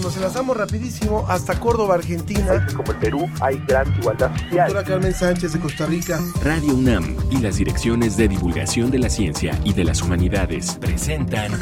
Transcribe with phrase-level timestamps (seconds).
[0.00, 2.66] Nos enlazamos rapidísimo hasta Córdoba, Argentina.
[2.74, 4.72] Como el Perú hay gran igualdad social.
[4.72, 6.18] Doctora Carmen Sánchez de Costa Rica.
[6.42, 11.52] Radio UNAM y las direcciones de divulgación de la ciencia y de las humanidades presentan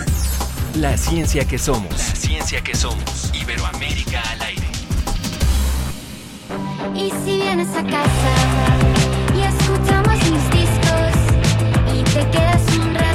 [0.76, 1.90] La ciencia que somos.
[1.90, 3.32] La ciencia que somos.
[3.34, 4.66] Iberoamérica al aire.
[6.94, 8.34] Y si vienes a casa
[9.36, 11.12] y escuchamos mis discos
[11.94, 13.09] y te quedas un rato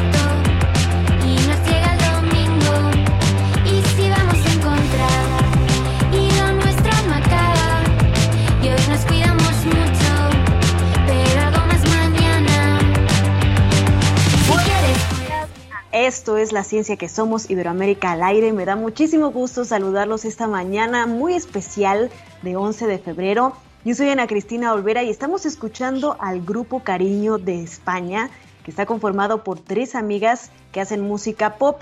[15.95, 18.51] Esto es la ciencia que somos Iberoamérica al aire.
[18.51, 23.53] Me da muchísimo gusto saludarlos esta mañana muy especial de 11 de febrero.
[23.85, 28.29] Yo soy Ana Cristina Olvera y estamos escuchando al grupo Cariño de España,
[28.65, 31.79] que está conformado por tres amigas que hacen música pop.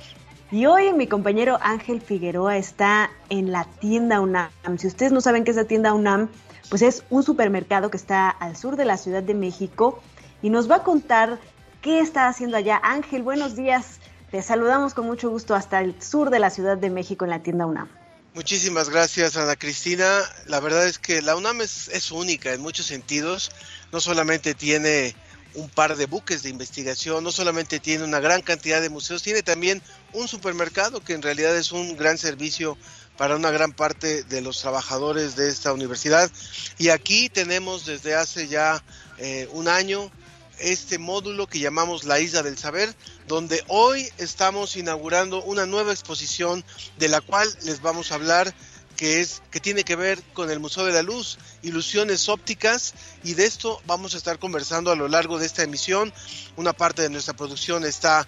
[0.51, 4.51] Y hoy mi compañero Ángel Figueroa está en la tienda UNAM.
[4.77, 6.29] Si ustedes no saben qué es la tienda UNAM,
[6.69, 10.03] pues es un supermercado que está al sur de la Ciudad de México
[10.43, 11.39] y nos va a contar
[11.81, 12.79] qué está haciendo allá.
[12.83, 13.99] Ángel, buenos días.
[14.33, 17.43] Te saludamos con mucho gusto hasta el sur de la Ciudad de México en la
[17.43, 17.87] tienda UNAM.
[18.33, 20.21] Muchísimas gracias, Ana Cristina.
[20.47, 23.51] La verdad es que la UNAM es, única en muchos sentidos.
[23.91, 25.15] No solamente tiene
[25.53, 29.43] un par de buques de investigación, no solamente tiene una gran cantidad de museos, tiene
[29.43, 32.75] también un supermercado que en realidad es un gran servicio
[33.17, 36.31] para una gran parte de los trabajadores de esta universidad.
[36.79, 38.83] Y aquí tenemos desde hace ya
[39.19, 40.09] eh, un año
[40.63, 42.95] este módulo que llamamos la Isla del Saber,
[43.27, 46.63] donde hoy estamos inaugurando una nueva exposición
[46.97, 48.53] de la cual les vamos a hablar
[48.95, 53.33] que es que tiene que ver con el Museo de la Luz, ilusiones ópticas y
[53.33, 56.13] de esto vamos a estar conversando a lo largo de esta emisión.
[56.55, 58.27] Una parte de nuestra producción está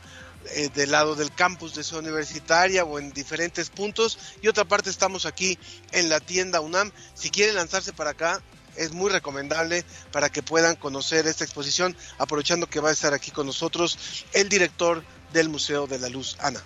[0.51, 4.89] eh, del lado del campus de Ciudad Universitaria o en diferentes puntos y otra parte
[4.89, 5.57] estamos aquí
[5.91, 6.91] en la tienda UNAM.
[7.13, 8.41] Si quieren lanzarse para acá,
[8.77, 13.31] es muy recomendable para que puedan conocer esta exposición, aprovechando que va a estar aquí
[13.31, 16.61] con nosotros el director del Museo de la Luz, Ana.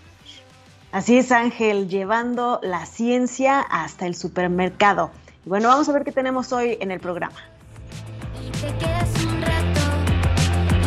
[0.92, 5.12] Así es, Ángel, llevando la ciencia hasta el supermercado.
[5.46, 7.38] Y bueno, vamos a ver qué tenemos hoy en el programa.
[8.42, 9.82] y te quedas un rato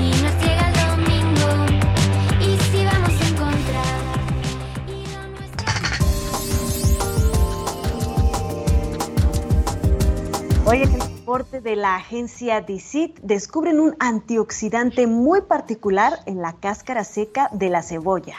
[0.00, 1.50] y nos llega el domingo
[2.40, 4.02] y si vamos a encontrar
[10.74, 17.04] y el reporte de la agencia DICIT descubren un antioxidante muy particular en la cáscara
[17.04, 18.36] seca de la cebolla.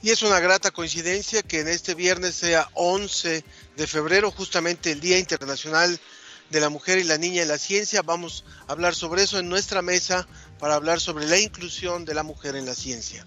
[0.00, 3.44] Y es una grata coincidencia que en este viernes sea 11
[3.76, 6.00] de febrero, justamente el Día Internacional
[6.48, 8.00] de la Mujer y la Niña en la Ciencia.
[8.00, 10.26] Vamos a hablar sobre eso en nuestra mesa
[10.58, 13.26] para hablar sobre la inclusión de la mujer en la ciencia.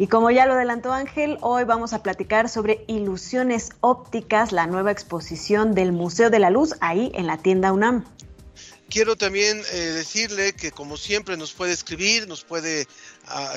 [0.00, 4.92] Y como ya lo adelantó Ángel, hoy vamos a platicar sobre ilusiones ópticas, la nueva
[4.92, 8.06] exposición del Museo de la Luz ahí en la tienda UNAM.
[8.88, 12.86] Quiero también eh, decirle que como siempre nos puede escribir, nos puede,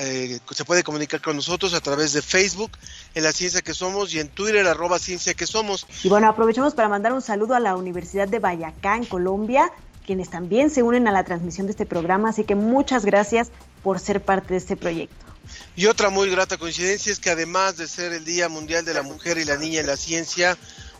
[0.00, 2.72] eh, se puede comunicar con nosotros a través de Facebook
[3.14, 5.86] en la ciencia que somos y en Twitter arroba ciencia que somos.
[6.02, 9.72] Y bueno, aprovechamos para mandar un saludo a la Universidad de Bayacá en Colombia,
[10.04, 13.50] quienes también se unen a la transmisión de este programa, así que muchas gracias
[13.82, 15.33] por ser parte de este proyecto.
[15.76, 19.02] Y otra muy grata coincidencia es que además de ser el Día Mundial de la
[19.02, 20.56] Mujer y la Niña en la Ciencia,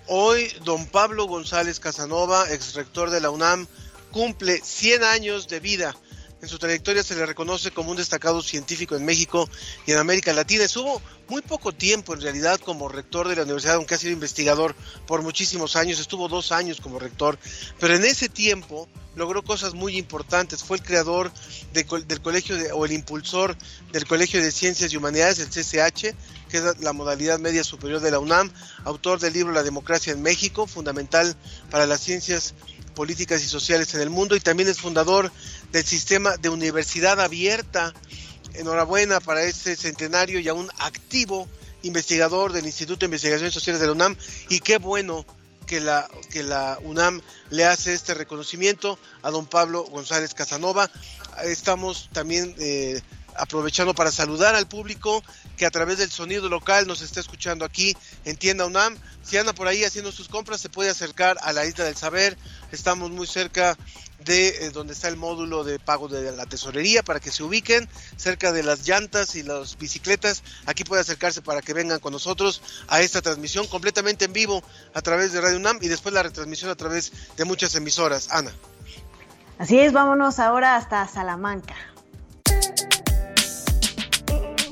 [0.07, 3.67] hoy don Pablo González Casanova, ex rector de la UNAM,
[4.11, 5.95] cumple 100 años de vida.
[6.45, 9.49] En su trayectoria se le reconoce como un destacado científico en México
[9.87, 10.65] y en América Latina.
[10.65, 14.75] Estuvo muy poco tiempo en realidad como rector de la universidad, aunque ha sido investigador
[15.07, 16.01] por muchísimos años.
[16.01, 17.39] Estuvo dos años como rector,
[17.81, 20.63] pero en ese tiempo logró cosas muy importantes.
[20.63, 21.33] Fue el creador
[21.73, 23.57] de, del colegio de, o el impulsor
[23.91, 26.15] del Colegio de Ciencias y Humanidades, el CCH,
[26.51, 28.53] que es la modalidad media superior de la UNAM,
[28.85, 31.37] autor del libro La democracia en México, fundamental
[31.71, 32.53] para las ciencias
[32.95, 35.31] políticas y sociales en el mundo y también es fundador
[35.73, 37.93] del sistema de universidad abierta.
[38.55, 41.49] Enhorabuena para este centenario y aún activo
[41.83, 44.17] investigador del Instituto de Investigaciones Sociales de la UNAM
[44.49, 45.27] y qué bueno
[45.67, 47.21] que la, que la UNAM
[47.51, 50.91] le hace este reconocimiento a don Pablo González Casanova.
[51.45, 53.01] Estamos también eh,
[53.37, 55.23] aprovechando para saludar al público
[55.57, 58.97] que a través del sonido local nos está escuchando aquí en Tienda UNAM.
[59.23, 62.37] Si anda por ahí haciendo sus compras, se puede acercar a la Isla del Saber.
[62.73, 63.77] Estamos muy cerca
[64.25, 67.89] de eh, donde está el módulo de pago de la tesorería para que se ubiquen
[68.17, 70.43] cerca de las llantas y las bicicletas.
[70.67, 74.63] Aquí puede acercarse para que vengan con nosotros a esta transmisión completamente en vivo
[74.95, 78.29] a través de Radio UNAM y después la retransmisión a través de muchas emisoras.
[78.31, 78.53] Ana.
[79.59, 81.94] Así es, vámonos ahora hasta Salamanca.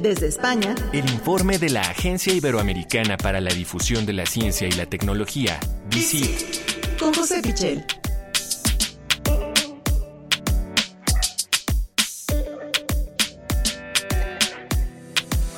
[0.02, 4.72] Desde España, el informe de la Agencia Iberoamericana para la Difusión de la Ciencia y
[4.72, 5.60] la Tecnología,
[5.90, 6.98] DICIT.
[6.98, 7.86] Con José Pichel.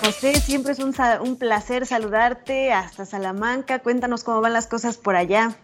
[0.03, 3.79] José, siempre es un, un placer saludarte hasta Salamanca.
[3.79, 5.57] Cuéntanos cómo van las cosas por allá.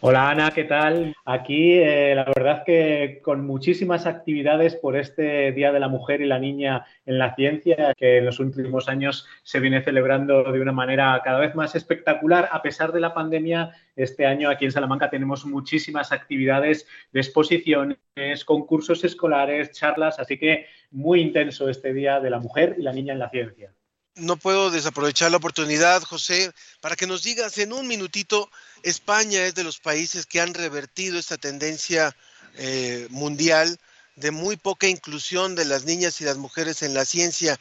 [0.00, 1.12] Hola Ana, ¿qué tal?
[1.24, 6.26] Aquí eh, la verdad que con muchísimas actividades por este Día de la Mujer y
[6.26, 10.70] la Niña en la Ciencia, que en los últimos años se viene celebrando de una
[10.70, 12.48] manera cada vez más espectacular.
[12.52, 18.44] A pesar de la pandemia, este año aquí en Salamanca tenemos muchísimas actividades de exposiciones,
[18.44, 23.14] concursos escolares, charlas, así que muy intenso este Día de la Mujer y la Niña
[23.14, 23.72] en la Ciencia
[24.18, 28.50] no puedo desaprovechar la oportunidad, José, para que nos digas en un minutito,
[28.82, 32.14] España es de los países que han revertido esta tendencia
[32.56, 33.78] eh, mundial
[34.16, 37.58] de muy poca inclusión de las niñas y las mujeres en la ciencia.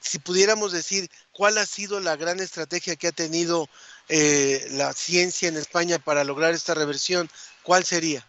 [0.00, 3.68] Si pudiéramos decir cuál ha sido la gran estrategia que ha tenido
[4.08, 7.30] eh, la ciencia en España para lograr esta reversión,
[7.62, 8.26] ¿cuál sería?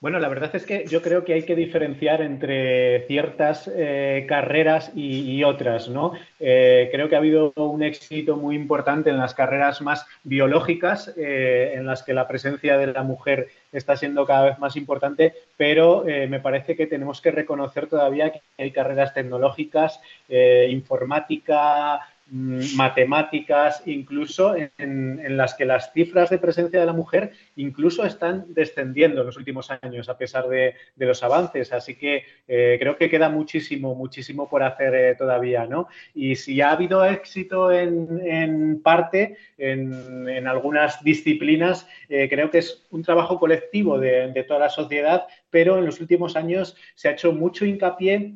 [0.00, 4.92] Bueno, la verdad es que yo creo que hay que diferenciar entre ciertas eh, carreras
[4.94, 6.12] y, otras, ¿no?
[6.38, 11.74] Eh, creo que ha habido un éxito muy importante en las carreras más biológicas, eh,
[11.74, 16.04] en las que la presencia de la mujer está siendo cada vez más importante, pero
[16.06, 20.00] me parece que tenemos que reconocer todavía que hay carreras tecnológicas,
[20.68, 22.00] informática,
[22.30, 29.20] matemáticas, incluso en, las que las cifras de presencia de la mujer incluso están descendiendo
[29.20, 31.72] en los últimos años a pesar de, los avances.
[31.72, 35.88] Así que eh, creo que queda muchísimo, muchísimo por hacer eh, todavía, ¿no?
[36.14, 43.02] Y si ha habido éxito en, parte, en, algunas disciplinas, eh, creo que es un
[43.02, 47.64] trabajo colectivo de toda la sociedad, pero en los últimos años se ha hecho mucho
[47.64, 48.34] hincapié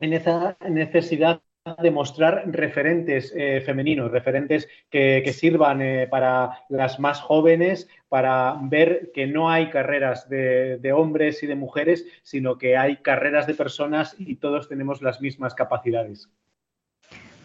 [0.00, 1.40] en esa necesidad
[1.80, 9.26] demostrar referentes eh, femeninos, referentes que, sirvan eh, para las más jóvenes, para ver que
[9.26, 14.14] no hay carreras de, de, hombres y de mujeres, sino que hay carreras de personas
[14.18, 16.28] y todos tenemos las mismas capacidades.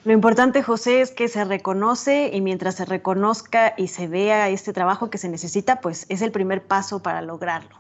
[0.04, 4.74] Lo importante, José, es que se reconoce y mientras se reconozca y se vea este
[4.74, 7.78] trabajo que se necesita, pues es el primer paso para lograrlo.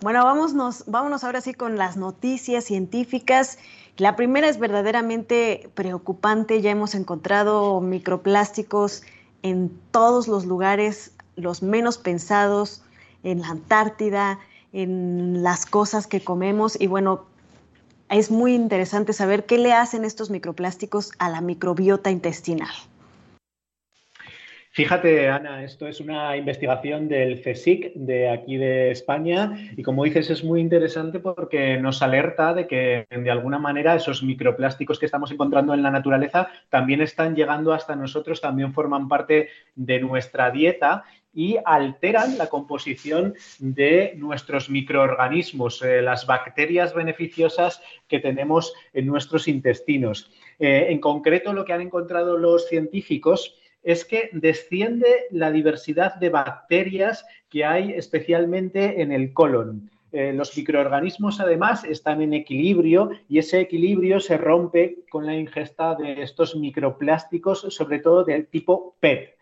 [0.00, 3.58] Bueno, vámonos, vámonos ahora sí con las noticias científicas.
[3.96, 6.60] La primera es verdaderamente preocupante.
[6.60, 9.02] Ya hemos encontrado microplásticos
[9.42, 12.82] en todos los lugares, los menos pensados,
[13.22, 14.40] en la Antártida,
[14.72, 16.80] en las cosas que comemos.
[16.80, 17.24] Y bueno,
[18.08, 22.74] es muy interesante saber qué le hacen estos microplásticos a la microbiota intestinal.
[24.76, 30.30] Fíjate, Ana, esto es una investigación del CSIC de aquí de España y como dices
[30.30, 35.30] es muy interesante porque nos alerta de que de alguna manera esos microplásticos que estamos
[35.30, 41.04] encontrando en la naturaleza también están llegando hasta nosotros, también forman parte de nuestra dieta
[41.32, 49.46] y alteran la composición de nuestros microorganismos, eh, las bacterias beneficiosas que tenemos en nuestros
[49.46, 50.32] intestinos.
[50.58, 56.30] Eh, en concreto, lo que han encontrado los científicos es que desciende la diversidad de
[56.30, 59.90] bacterias que hay especialmente en el colon.
[60.10, 65.94] Eh, los microorganismos además están en equilibrio y ese equilibrio se rompe con la ingesta
[65.96, 69.34] de estos microplásticos, sobre todo del tipo PET.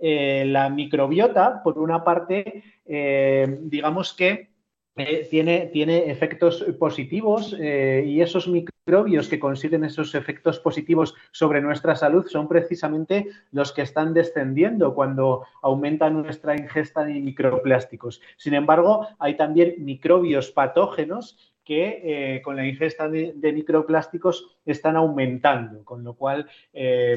[0.00, 4.50] Eh, la microbiota, por una parte, eh, digamos que
[4.96, 11.60] eh, tiene, tiene, efectos positivos eh, y esos microbios que consiguen esos efectos positivos sobre
[11.60, 18.20] nuestra salud son precisamente los que están descendiendo cuando aumenta nuestra ingesta de microplásticos.
[18.36, 25.84] Sin embargo, hay también microbios patógenos que eh, con la ingesta de, microplásticos están aumentando,
[25.84, 26.48] con lo cual,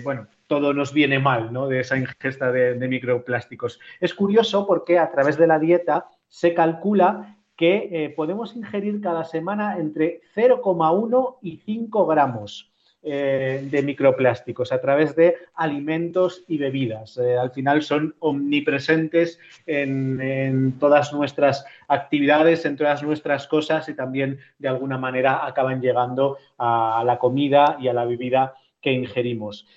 [0.04, 1.68] bueno, todo nos viene mal ¿no?
[1.68, 3.80] de esa ingesta de microplásticos.
[4.00, 9.24] Es curioso porque a través de la dieta se calcula que eh, podemos ingerir cada
[9.26, 12.72] semana entre 0,1 y 5 gramos
[13.04, 17.18] eh, de microplásticos a través de alimentos y bebidas.
[17.18, 24.40] Eh, al final son omnipresentes en, todas nuestras actividades, en todas nuestras cosas y también
[24.58, 29.68] de alguna manera acaban llegando a la comida y a la bebida que ingerimos.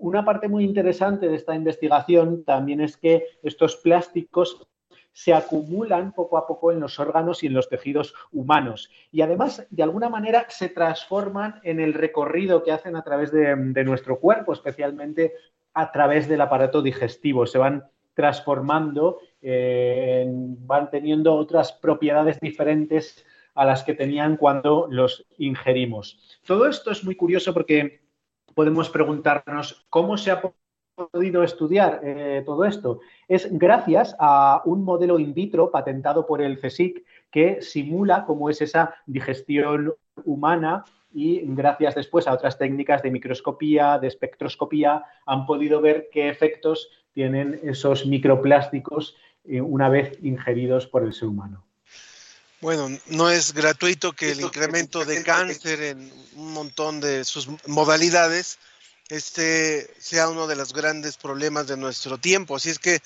[0.00, 4.66] una parte muy interesante de esta investigación también es que estos plásticos
[5.14, 8.90] se acumulan poco a poco en los órganos y en los tejidos humanos.
[9.12, 13.54] Y además, de alguna manera, se transforman en el recorrido que hacen a través de,
[13.84, 15.32] nuestro cuerpo, especialmente
[15.72, 17.46] a través del aparato digestivo.
[17.46, 25.26] Se van transformando, eh, van teniendo otras propiedades diferentes a las que tenían cuando los
[25.38, 26.40] ingerimos.
[26.44, 28.00] Todo esto es muy curioso porque
[28.52, 30.42] podemos preguntarnos cómo se ha
[30.94, 33.00] podido estudiar eh, todo esto?
[33.28, 38.60] Es gracias a un modelo in vitro patentado por el CSIC que simula cómo es
[38.60, 45.80] esa digestión humana y gracias después a otras técnicas de microscopía, de espectroscopía, han podido
[45.80, 51.64] ver qué efectos tienen esos microplásticos eh, una vez ingeridos por el ser humano.
[52.60, 58.58] Bueno, no es gratuito que el incremento de cáncer en un montón de sus modalidades
[59.08, 62.56] este sea uno de los grandes problemas de nuestro tiempo.
[62.56, 63.00] Así es que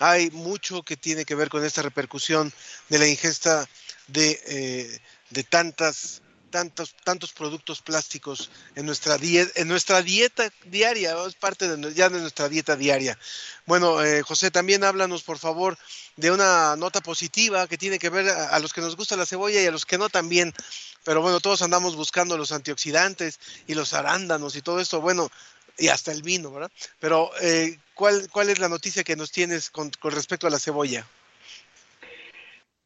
[0.00, 2.52] hay mucho que tiene que ver con esta repercusión
[2.88, 3.68] de la ingesta
[4.08, 5.00] de, eh,
[5.30, 11.94] de tantas tantos, tantos productos plásticos en nuestra, en nuestra dieta diaria, es parte de,
[11.94, 13.18] ya de nuestra dieta diaria.
[13.66, 15.78] Bueno, eh, José, también háblanos, por favor,
[16.16, 19.62] de una nota positiva que tiene que ver a, los que nos gusta la cebolla
[19.62, 20.54] y a los que no también.
[21.08, 25.30] Pero bueno, todos andamos buscando los antioxidantes y los arándanos y todo esto, bueno,
[25.78, 26.70] y hasta el vino, ¿verdad?
[27.00, 31.06] Pero, eh, ¿cuál, ¿cuál es la noticia que nos tienes con, respecto a la cebolla?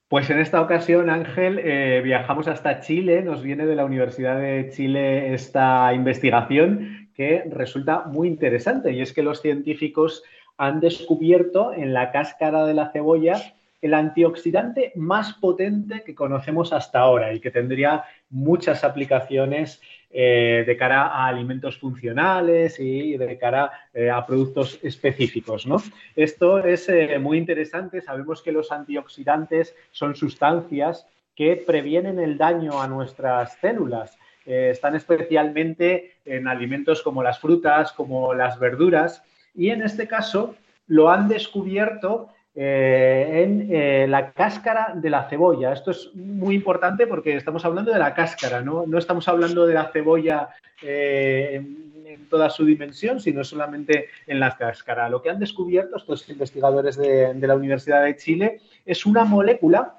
[0.07, 4.71] Pues en esta ocasión, Ángel, eh, viajamos hasta Chile, nos viene de la Universidad de
[4.73, 10.23] Chile esta investigación que resulta muy interesante y es que los científicos
[10.59, 13.53] han descubierto en la cáscara de la cebolla
[13.83, 19.83] el antioxidante más potente que conocemos hasta ahora y que tendría muchas aplicaciones
[20.15, 25.67] eh, de cara a alimentos funcionales y de cara eh, a productos específicos.
[25.67, 25.83] ¿no?
[26.15, 28.01] Esto es eh, muy interesante.
[28.01, 34.17] Sabemos que los antioxidantes son sustancias que previenen el daño a nuestras células.
[34.45, 39.23] están especialmente en alimentos como las frutas, como las verduras,
[39.55, 40.57] y en este caso
[40.89, 45.73] lo han descubierto eh, en eh, la cáscara de la cebolla.
[45.73, 49.91] Esto es muy importante porque estamos hablando de la cáscara, no, estamos hablando de la
[49.91, 50.51] cebolla
[50.83, 55.09] eh, en, toda su dimensión, sino solamente en la cáscara.
[55.09, 59.99] Lo que han descubierto estos investigadores de, la Universidad de Chile es una molécula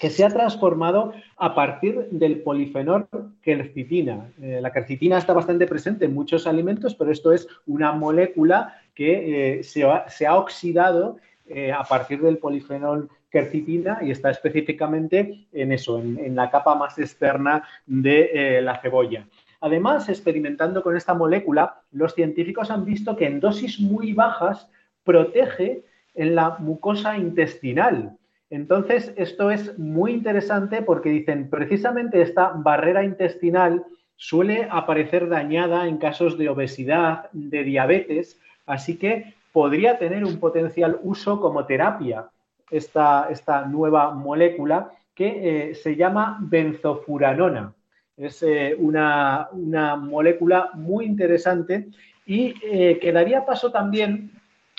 [0.00, 3.06] que se ha transformado a partir del polifenol
[3.40, 4.32] quercitina.
[4.42, 9.60] Eh, la quercitina está bastante presente en muchos alimentos, pero esto es una molécula que
[9.62, 16.34] se, ha, oxidado eh, a partir del polifenol quercitina y está específicamente en eso, en,
[16.34, 19.26] la capa más externa de eh, la cebolla.
[19.60, 24.70] Además, experimentando con esta molécula, los científicos han visto que en dosis muy bajas
[25.04, 25.82] protege
[26.14, 28.16] en la mucosa intestinal.
[28.50, 33.84] Entonces, esto es muy interesante porque dicen, precisamente esta barrera intestinal
[34.16, 40.98] suele aparecer dañada en casos de obesidad, de diabetes, así que podría tener un potencial
[41.04, 42.26] uso como terapia
[42.72, 45.28] esta, esta nueva molécula que
[45.70, 47.72] eh, se llama benzofuranona.
[48.16, 51.86] Es eh, una, una, molécula muy interesante
[52.26, 54.32] y eh, que daría paso también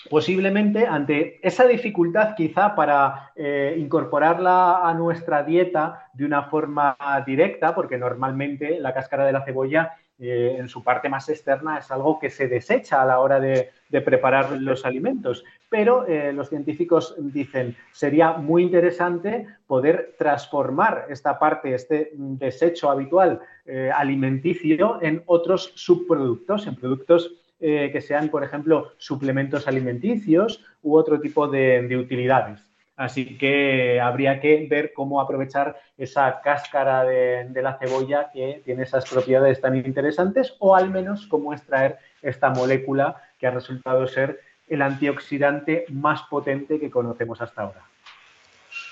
[0.09, 3.31] posiblemente ante esa dificultad quizá para
[3.77, 9.93] incorporarla a nuestra dieta de una forma directa, porque normalmente la cáscara de la cebolla
[10.17, 13.71] eh, en su parte más externa es algo que se desecha a la hora de,
[14.03, 15.43] preparar los alimentos.
[15.69, 23.41] Pero eh, los científicos dicen, sería muy interesante poder transformar esta parte, este desecho habitual
[23.65, 31.19] eh, alimenticio en otros subproductos, en productos que sean, por ejemplo, suplementos alimenticios u otro
[31.19, 32.74] tipo de utilidades.
[32.97, 39.09] Así que habría que ver cómo aprovechar esa cáscara de, la cebolla que tiene esas
[39.09, 44.81] propiedades tan interesantes o al menos cómo extraer esta molécula que ha resultado ser el
[44.81, 47.81] antioxidante más potente que conocemos hasta ahora.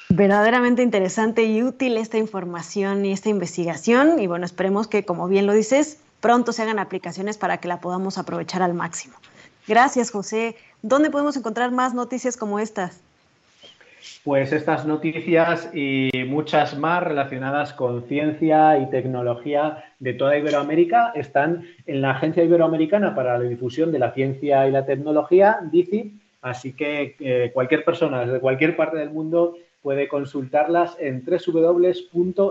[0.09, 5.47] Verdaderamente interesante y útil esta información y esta investigación y bueno, esperemos que como bien
[5.47, 9.15] lo dices, pronto se hagan aplicaciones para que la podamos aprovechar al máximo.
[9.65, 10.57] Gracias, José.
[10.81, 13.02] ¿Dónde podemos encontrar más noticias como estas?
[14.23, 21.67] Pues estas noticias y muchas más relacionadas con ciencia y tecnología de toda Iberoamérica están
[21.85, 26.73] en la Agencia Iberoamericana para la Difusión de la Ciencia y la Tecnología, DICI, así
[26.73, 32.43] que eh, cualquier persona desde cualquier parte del mundo puede consultarlas en www.dicit.com.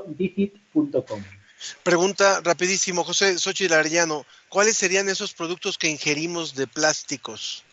[1.82, 7.64] Pregunta rapidísimo, José Xochitl Arellano, ¿cuáles serían esos productos que ingerimos de plásticos?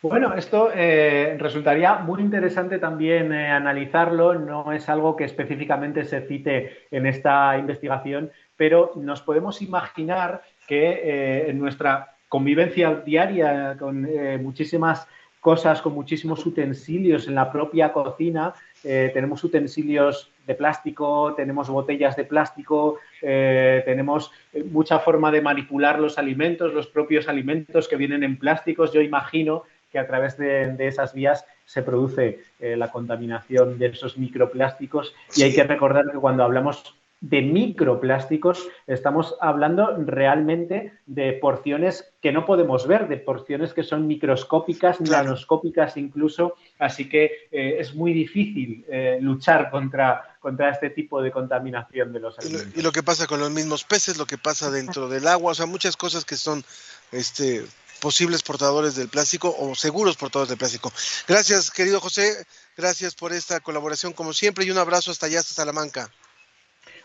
[0.00, 4.34] Bueno, esto eh, resultaría muy interesante también eh, analizarlo.
[4.34, 11.00] No es algo que específicamente se cite en esta investigación, pero nos podemos imaginar que
[11.02, 14.06] eh, en nuestra convivencia diaria con
[14.42, 15.08] muchísimas
[15.40, 18.54] cosas, con muchísimos utensilios en la propia cocina.
[18.84, 24.30] Eh, tenemos utensilios de plástico, tenemos botellas de plástico, eh, tenemos
[24.70, 28.92] mucha forma de manipular los alimentos, los propios alimentos que vienen en plásticos.
[28.92, 35.14] Yo imagino que a través de, esas vías se produce la contaminación de esos microplásticos.
[35.36, 42.30] Y hay que recordar que cuando hablamos de microplásticos, estamos hablando realmente de porciones que
[42.30, 48.12] no podemos ver, de porciones que son microscópicas, nanoscópicas incluso, así que eh, es muy
[48.12, 52.76] difícil eh, luchar contra, contra este tipo de contaminación de los alimentos.
[52.76, 55.54] Y lo, que pasa con los mismos peces, lo que pasa dentro del agua, o
[55.54, 56.62] sea, muchas cosas que son
[57.10, 57.64] este,
[58.00, 60.92] posibles portadores del plástico o seguros portadores del plástico.
[61.26, 65.54] Gracias, querido José, gracias por esta colaboración como siempre y un abrazo hasta allá, hasta
[65.54, 66.10] Salamanca.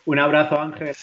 [0.06, 0.96] Un abrazo, Ángel.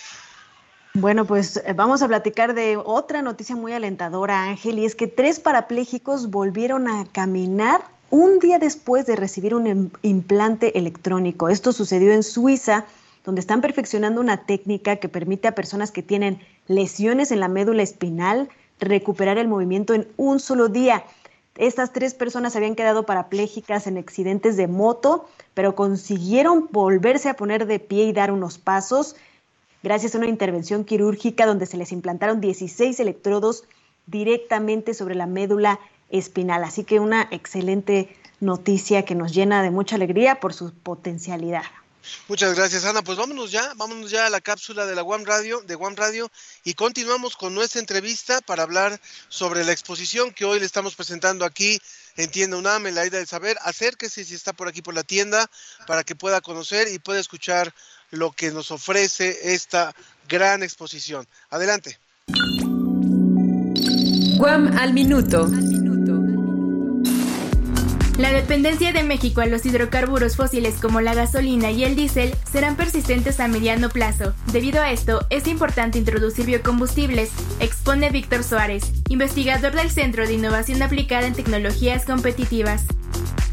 [0.95, 5.07] Bueno, pues eh, vamos a platicar de otra noticia muy alentadora, Ángel, y es que
[5.07, 11.49] tres parapléjicos volvieron a caminar un día después de recibir un implante electrónico.
[11.49, 12.87] Esto sucedió en Suiza,
[13.25, 17.83] donde están perfeccionando una técnica que permite a personas que tienen lesiones en la médula
[17.83, 18.49] espinal
[18.81, 21.05] recuperar el movimiento en un solo día.
[21.57, 27.67] Estas tres personas habían quedado parapléjicas en accidentes de moto, pero consiguieron volverse a poner
[27.67, 29.17] de pie y dar unos pasos
[29.83, 33.65] gracias a una intervención quirúrgica donde se les implantaron 16 electrodos
[34.07, 36.65] directamente sobre la médula espinal.
[36.65, 38.09] Así que una excelente
[38.41, 41.63] noticia que nos llena de mucha alegría por su potencialidad.
[42.29, 43.03] Muchas gracias, Ana.
[43.03, 46.31] Pues vámonos ya, vámonos ya a la cápsula de la One Radio, de One Radio,
[46.65, 51.45] y continuamos con nuestra entrevista para hablar sobre la exposición que hoy le estamos presentando
[51.45, 51.81] aquí
[52.17, 53.57] en Tienda UNAM, en la Ida del Saber.
[53.63, 55.51] Acérquese si está por aquí por la tienda
[55.87, 57.75] para que pueda conocer y pueda escuchar
[58.11, 59.95] lo que nos ofrece esta
[60.29, 61.27] gran exposición.
[61.51, 61.99] Adelante.
[64.37, 65.51] Guam al minuto.
[68.21, 72.77] La dependencia de México a los hidrocarburos fósiles como la gasolina y el diésel serán
[72.77, 74.35] persistentes a mediano plazo.
[74.53, 80.83] Debido a esto, es importante introducir biocombustibles, expone Víctor Suárez, investigador del Centro de Innovación
[80.83, 82.85] Aplicada en Tecnologías Competitivas.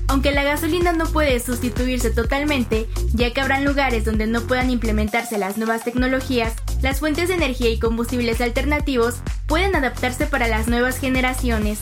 [0.09, 5.38] Aunque la gasolina no puede sustituirse totalmente, ya que habrán lugares donde no puedan implementarse
[5.38, 6.51] las nuevas tecnologías,
[6.82, 11.80] las fuentes de energía y combustibles alternativos pueden adaptarse para las nuevas generaciones.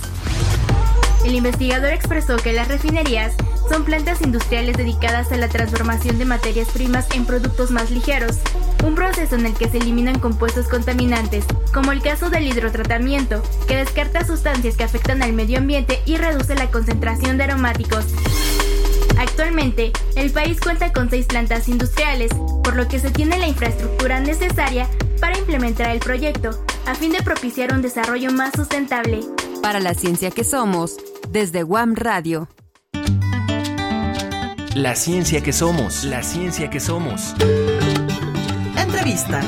[1.26, 3.34] El investigador expresó que las refinerías
[3.68, 8.38] son plantas industriales dedicadas a la transformación de materias primas en productos más ligeros,
[8.84, 13.76] un proceso en el que se eliminan compuestos contaminantes, como el caso del hidrotratamiento, que
[13.76, 18.06] descarta sustancias que afectan al medio ambiente y reduce la concentración de aromáticos.
[19.18, 22.32] Actualmente, el país cuenta con seis plantas industriales,
[22.64, 24.88] por lo que se tiene la infraestructura necesaria
[25.20, 26.52] para implementar el proyecto,
[26.86, 29.22] a fin de propiciar un desarrollo más sustentable.
[29.64, 30.98] Para la ciencia que somos,
[31.36, 32.48] desde Guam Radio.
[34.74, 37.36] La ciencia que somos, la ciencia que somos.
[38.78, 39.42] Entrevista.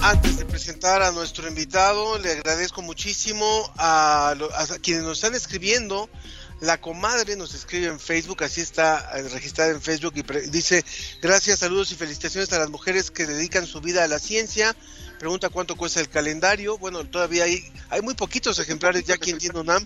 [0.00, 3.44] Antes de presentar a nuestro invitado, le agradezco muchísimo
[3.78, 6.08] a, a quienes nos están escribiendo
[6.62, 10.84] la comadre nos escribe en Facebook, así está eh, registrada en Facebook y dice,
[11.20, 14.76] gracias, saludos y felicitaciones a las mujeres que dedican su vida a la ciencia.
[15.18, 16.78] Pregunta cuánto cuesta el calendario.
[16.78, 19.84] Bueno, todavía hay, hay muy poquitos ejemplares ya aquí en UNAM.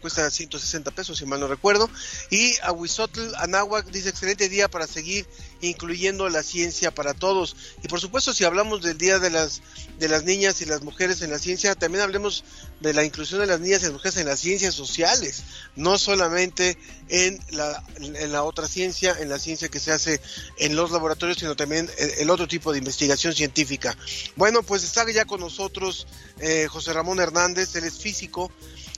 [0.00, 1.88] Cuesta 160 pesos, si mal no recuerdo.
[2.30, 5.26] Y a Huizotl Anáhuac dice, excelente día para seguir
[5.60, 7.56] incluyendo la ciencia para todos.
[7.82, 9.62] Y por supuesto, si hablamos del Día de las,
[9.98, 12.44] de las Niñas y las Mujeres en la Ciencia, también hablemos
[12.80, 15.42] de la inclusión de las niñas y las mujeres en las ciencias sociales,
[15.76, 16.76] no solamente
[17.08, 20.20] en la, en la otra ciencia, en la ciencia que se hace
[20.58, 23.96] en los laboratorios, sino también el, otro tipo de investigación científica.
[24.36, 26.06] Bueno, pues está ya con nosotros
[26.40, 28.52] eh, José Ramón Hernández, él es físico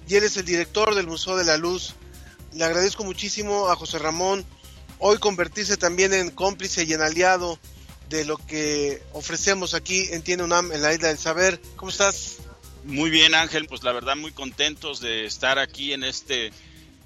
[0.08, 1.94] y él es el director del Museo de la Luz.
[2.54, 4.44] Le agradezco muchísimo a José Ramón
[4.98, 7.58] hoy convertirse también en cómplice y en aliado
[8.08, 11.60] de lo que ofrecemos aquí en Tiene UNAM en la Isla del Saber.
[11.76, 12.38] ¿Cómo estás?
[12.84, 16.52] Muy bien, Ángel, pues la verdad muy contentos de estar aquí en este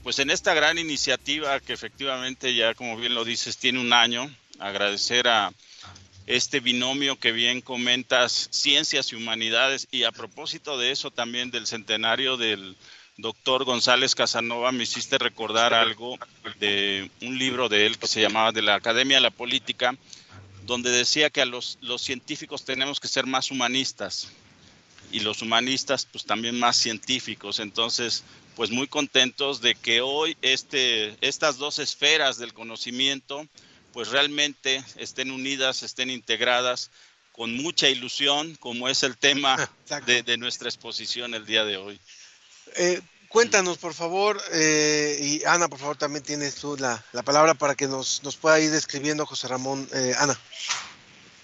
[0.03, 4.33] pues en esta gran iniciativa que efectivamente ya como bien lo dices tiene un año.
[4.59, 5.53] Agradecer a
[6.27, 11.67] este binomio que bien comentas, ciencias y humanidades y a propósito de eso también del
[11.67, 12.77] centenario del
[13.17, 16.19] doctor González Casanova, me hiciste recordar algo
[16.59, 19.97] de un libro de él que se llamaba De la Academia de la Política,
[20.65, 24.29] donde decía que a los, los científicos tenemos que ser más humanistas
[25.11, 27.59] y los humanistas pues también más científicos.
[27.59, 28.25] Entonces,
[28.57, 33.47] pues muy contentos de que hoy este, estas dos esferas del conocimiento
[33.93, 36.91] pues realmente estén unidas, estén integradas
[37.33, 39.57] con mucha ilusión, como es el tema
[40.07, 42.01] de, de, nuestra exposición el día de hoy.
[42.77, 47.55] Eh, cuéntanos, por favor, eh, y Ana, por favor, también tienes tú la, la palabra
[47.55, 49.89] para que nos, nos, pueda ir describiendo José Ramón.
[49.95, 50.39] Eh, Ana.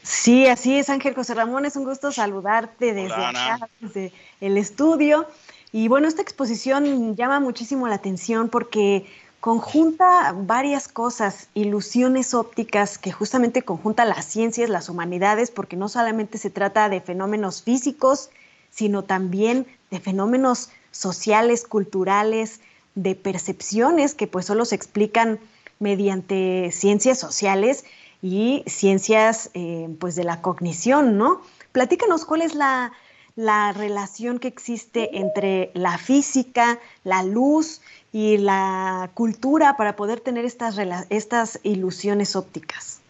[0.02, 5.28] Sí, así es, Ángel José Ramón, es un gusto saludarte desde acá, desde el estudio.
[5.70, 9.06] Y bueno, esta exposición llama muchísimo la atención porque
[9.40, 16.38] conjunta varias cosas, ilusiones ópticas que justamente conjunta las ciencias, las humanidades, porque no solamente
[16.38, 18.30] se trata de fenómenos físicos,
[18.70, 22.60] sino también de fenómenos sociales, culturales,
[22.94, 25.38] de percepciones que pues solo se explican
[25.78, 27.84] mediante ciencias sociales
[28.22, 31.40] y ciencias eh, pues de la cognición, ¿no?
[31.70, 32.92] Platícanos cuál es la,
[33.36, 37.80] la relación que existe entre la física, la luz
[38.12, 40.76] y la cultura para poder tener estas,
[41.10, 43.00] estas ilusiones ópticas?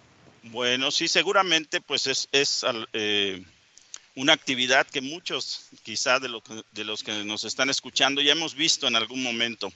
[0.42, 3.42] Bueno, sí, seguramente pues es, es eh,
[4.18, 8.54] una actividad que muchos quizá de, lo, de los que nos están escuchando ya hemos
[8.54, 9.72] visto en algún momento.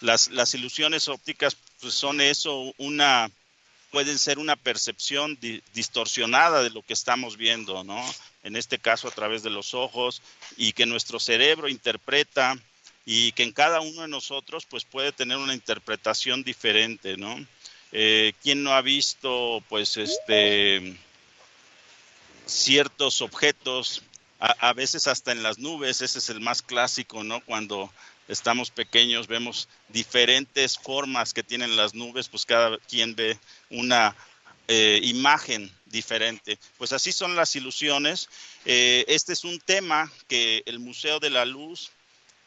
[0.00, 3.30] Las, las ilusiones ópticas pues son eso, una
[3.90, 5.38] pueden ser una percepción
[5.74, 8.02] distorsionada de lo que estamos viendo, ¿no?
[8.42, 10.22] En este caso a través de los ojos
[10.56, 12.58] y que nuestro cerebro interpreta
[13.04, 17.36] y que en cada uno de nosotros pues puede tener una interpretación diferente, ¿no?
[17.92, 20.96] Eh, ¿Quién no ha visto pues este
[22.46, 24.02] ciertos objetos,
[24.38, 27.42] a, veces hasta en las nubes, ese es el más clásico, ¿no?
[27.44, 27.90] Cuando
[28.28, 33.38] estamos pequeños, vemos diferentes formas que tienen las nubes, pues cada quien ve
[33.70, 34.14] una
[34.68, 36.58] eh, imagen diferente.
[36.76, 38.28] Pues así son las ilusiones.
[38.64, 41.90] Eh, este es un tema que el Museo de la Luz,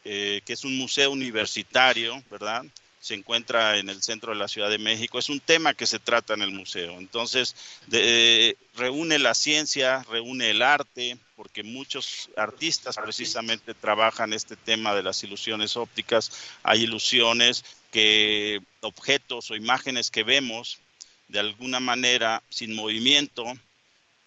[0.04, 2.64] eh, que es un museo universitario, ¿verdad?
[3.00, 5.18] Se encuentra en el centro de la Ciudad de México.
[5.18, 6.98] Es un tema que se trata en el museo.
[6.98, 7.54] Entonces,
[7.86, 15.02] de, reúne la ciencia, reúne el arte, porque muchos artistas precisamente trabajan este tema de
[15.02, 16.32] las ilusiones ópticas.
[16.62, 20.78] Hay ilusiones que objetos o imágenes que vemos
[21.28, 23.44] de alguna manera sin movimiento,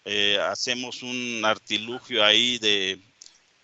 [0.04, 2.98] eh, hacemos un artilugio ahí de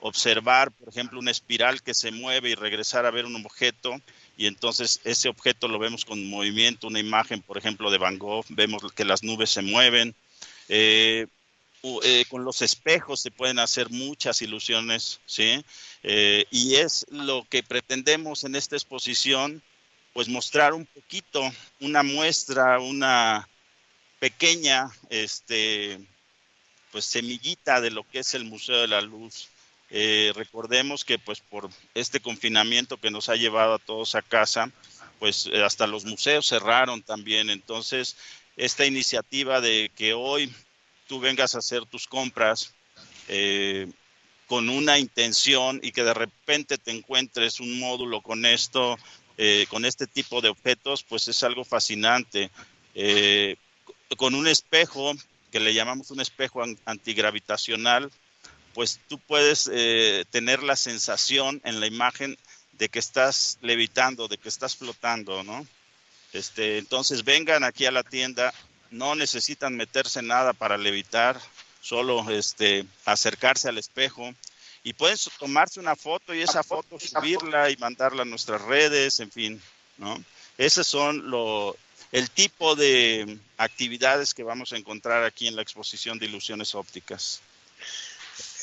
[0.01, 4.01] observar, por ejemplo, una espiral que se mueve y regresar a ver un objeto
[4.39, 8.47] y entonces ese objeto lo vemos con movimiento, una imagen, por ejemplo, de Van Gogh,
[8.51, 10.15] vemos que las nubes se mueven.
[10.69, 11.27] Eh,
[12.05, 15.65] eh, con los espejos se pueden hacer muchas ilusiones, ¿sí?
[16.05, 19.61] Eh, y es lo que pretendemos en esta exposición,
[20.13, 21.43] pues mostrar un poquito,
[21.81, 23.49] una muestra, una
[24.21, 25.99] pequeña, este,
[26.93, 29.49] pues semillita de lo que es el Museo de la Luz.
[29.91, 34.71] Eh, recordemos que pues por este confinamiento que nos ha llevado a todos a casa,
[35.19, 37.49] pues eh, hasta los museos cerraron también.
[37.51, 38.17] Entonces,
[38.57, 40.53] esta iniciativa de que hoy
[41.07, 42.75] tú vengas a hacer tus compras
[43.29, 43.91] eh,
[44.47, 48.99] con una intención y que de repente te encuentres un módulo con esto,
[49.69, 52.51] con este tipo de objetos, pues es algo fascinante.
[54.17, 55.13] con un espejo,
[55.53, 58.11] que le llamamos un espejo antigravitacional,
[58.79, 62.39] pues tú puedes eh, tener la sensación en la imagen
[62.75, 65.67] de que estás levitando, de que estás flotando, ¿no?
[66.33, 68.55] Este, entonces vengan aquí a la tienda,
[68.93, 71.41] no necesitan meterse nada para levitar,
[71.81, 74.33] solo este, acercarse al espejo
[74.85, 79.33] y pueden tomarse una foto y esa foto subirla y mandarla a nuestras redes, en
[79.33, 79.61] fin,
[79.97, 80.23] ¿no?
[80.57, 81.77] Ese son lo,
[82.13, 87.43] el tipo de actividades que vamos a encontrar aquí en la exposición de ilusiones ópticas.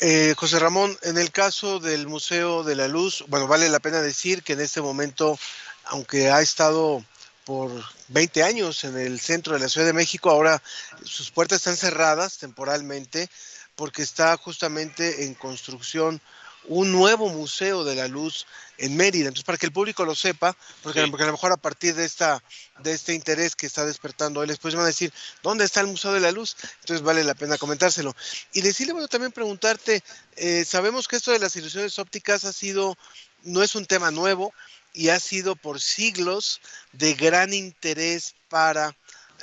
[0.01, 4.01] Eh, José Ramón, en el caso del Museo de la Luz, bueno, vale la pena
[4.01, 5.39] decir que en este momento,
[5.85, 7.03] aunque ha estado
[7.45, 7.71] por
[8.09, 10.61] 20 años en el centro de la Ciudad de México, ahora
[11.03, 13.29] sus puertas están cerradas temporalmente
[13.75, 16.21] porque está justamente en construcción
[16.67, 18.45] un nuevo museo de la luz
[18.77, 19.27] en Mérida.
[19.27, 21.09] Entonces, para que el público lo sepa, porque, sí.
[21.09, 22.43] porque, a lo mejor a partir de esta
[22.79, 26.13] de este interés que está despertando hoy, después van a decir, ¿dónde está el Museo
[26.13, 26.55] de la Luz?
[26.81, 28.15] Entonces vale la pena comentárselo.
[28.53, 30.03] Y decirle, bueno, también preguntarte,
[30.35, 32.97] eh, sabemos que esto de las ilusiones ópticas ha sido,
[33.43, 34.53] no es un tema nuevo,
[34.93, 36.61] y ha sido por siglos
[36.93, 38.95] de gran interés para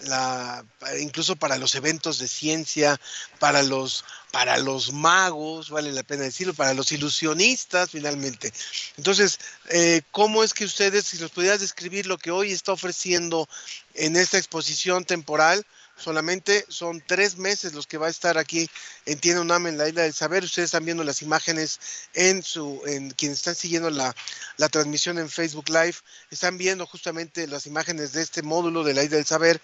[0.04, 0.64] la,
[1.00, 3.00] incluso para los eventos de ciencia,
[3.38, 8.52] para los, para los magos, vale la pena decirlo, para los ilusionistas finalmente.
[8.96, 9.38] Entonces,
[9.70, 13.48] eh, ¿cómo es que ustedes, si nos pudieras describir lo que hoy está ofreciendo
[13.94, 15.64] en esta exposición temporal,
[15.96, 18.68] solamente son tres meses los que va a estar aquí
[19.06, 20.44] en Tienda UNAM en la Isla del Saber.
[20.44, 21.80] Ustedes están viendo las imágenes
[22.14, 24.14] en su, en quienes están siguiendo la,
[24.56, 25.96] la, transmisión en Facebook Live,
[26.30, 29.60] están viendo justamente las imágenes de este módulo de la Isla del Saber.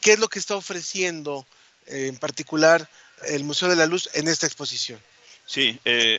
[0.00, 1.46] ¿Qué es lo que está ofreciendo
[1.86, 2.88] eh, en particular
[3.28, 5.00] el Museo de la Luz en esta exposición.
[5.46, 6.18] Sí, eh,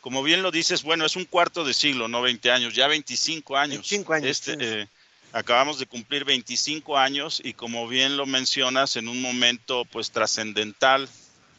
[0.00, 3.56] como bien lo dices, bueno, es un cuarto de siglo, no 20 años, ya 25
[3.56, 3.76] años.
[3.76, 4.30] 25 años.
[4.30, 4.88] Este, eh,
[5.36, 11.10] acabamos de cumplir 25 años y como bien lo mencionas, en un momento pues trascendental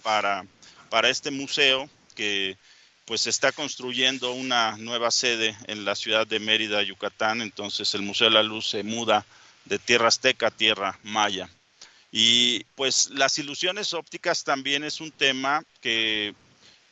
[0.02, 0.48] para,
[0.90, 2.58] para este museo que
[3.06, 8.28] pues está construyendo una nueva sede en la ciudad de Mérida, Yucatán, entonces el Museo
[8.28, 9.26] de la Luz se muda
[9.66, 11.48] de tierra azteca a tierra maya.
[12.12, 16.34] Y pues las ilusiones ópticas también es un tema que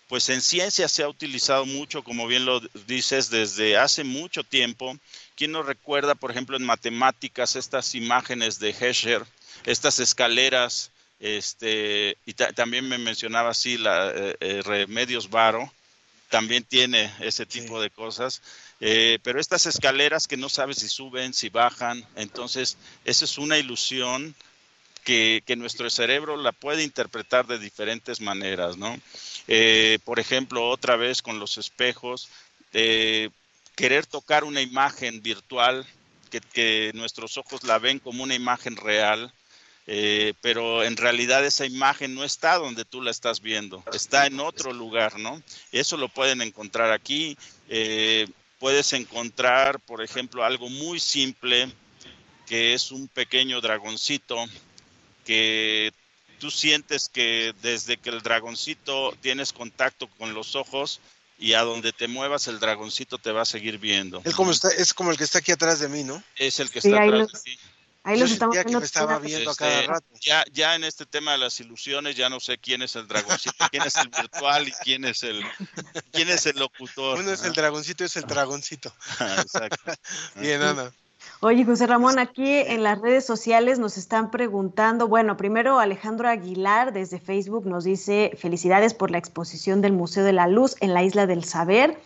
[0.08, 4.96] pues en ciencia se ha utilizado mucho, como bien lo dices, desde hace mucho tiempo.
[5.36, 9.26] ¿Quién nos recuerda, por ejemplo, en matemáticas estas imágenes de Hescher,
[9.66, 15.72] estas escaleras, este, y también me mencionaba así la eh, eh, Remedios Varo,
[16.30, 18.42] también tiene ese tipo de cosas.
[18.82, 23.58] Eh, pero estas escaleras que no sabes si suben, si bajan, entonces esa es una
[23.58, 24.36] ilusión
[25.06, 29.00] que, nuestro cerebro la puede interpretar de diferentes maneras, ¿no?
[29.48, 32.28] Eh, por ejemplo, otra vez con los espejos,
[32.74, 33.30] eh,
[33.76, 35.86] querer tocar una imagen virtual,
[36.54, 39.32] que, nuestros ojos la ven como una imagen real,
[39.88, 44.40] eh, pero en realidad esa imagen no está donde tú la estás viendo, está en
[44.40, 45.42] otro lugar, ¿no?
[45.72, 47.38] Eso lo pueden encontrar aquí.
[48.60, 51.70] puedes encontrar, por ejemplo, algo muy simple,
[52.48, 54.44] que es un pequeño dragoncito
[55.26, 55.92] que
[56.40, 61.00] tú sientes que desde que el dragoncito tienes contacto con los ojos
[61.38, 64.22] y a donde te muevas el dragoncito te va a seguir viendo.
[64.24, 66.24] Él como está, es como el que está aquí atrás de mí, ¿no?
[66.38, 67.60] Es el que está atrás de ti.
[68.04, 68.80] Ahí los estamos viendo.
[68.80, 70.06] me estaba viendo a cada este, rato.
[70.22, 73.56] Ya, ya en este tema de las ilusiones ya no sé quién es el dragoncito,
[73.72, 75.44] quién es el virtual y quién es el
[76.12, 77.18] quién es el locutor.
[77.18, 78.94] Uno es el dragoncito y es el dragoncito.
[79.42, 79.92] Exacto.
[80.36, 80.94] Bien, Ana.
[81.42, 86.94] Oye, José Ramón, aquí en las redes sociales nos están preguntando, bueno, primero Alejandro Aguilar
[86.94, 91.04] desde Facebook nos dice felicidades por la exposición del Museo de la Luz en la
[91.04, 92.00] Isla del Saber.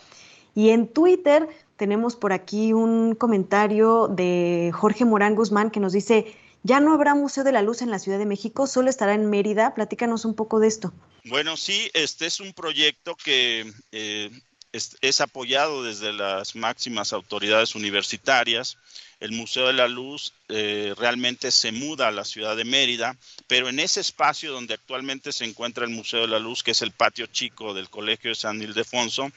[0.55, 6.35] Y en Twitter tenemos por aquí un comentario de Jorge Morán Guzmán que nos dice,
[6.63, 9.29] ya no habrá Museo de la Luz en la Ciudad de México, solo estará en
[9.29, 9.75] Mérida.
[9.75, 10.91] Platícanos un poco de esto.
[11.25, 14.31] Bueno, sí, este es un proyecto que eh,
[14.73, 18.77] es apoyado desde las máximas autoridades universitarias
[19.19, 23.67] el Museo de la Luz eh, realmente se muda a la ciudad de Mérida, pero
[23.67, 26.91] en ese espacio donde actualmente se encuentra el Museo de la Luz, que es el
[26.91, 29.29] patio chico del Colegio de San Ildefonso,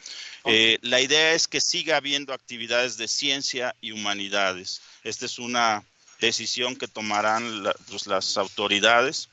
[0.45, 4.83] eh, la idea es que siga habiendo actividades de ciencia y humanidades.
[5.03, 5.85] Esta es una
[6.21, 9.29] decisión que tomarán pues, las autoridades,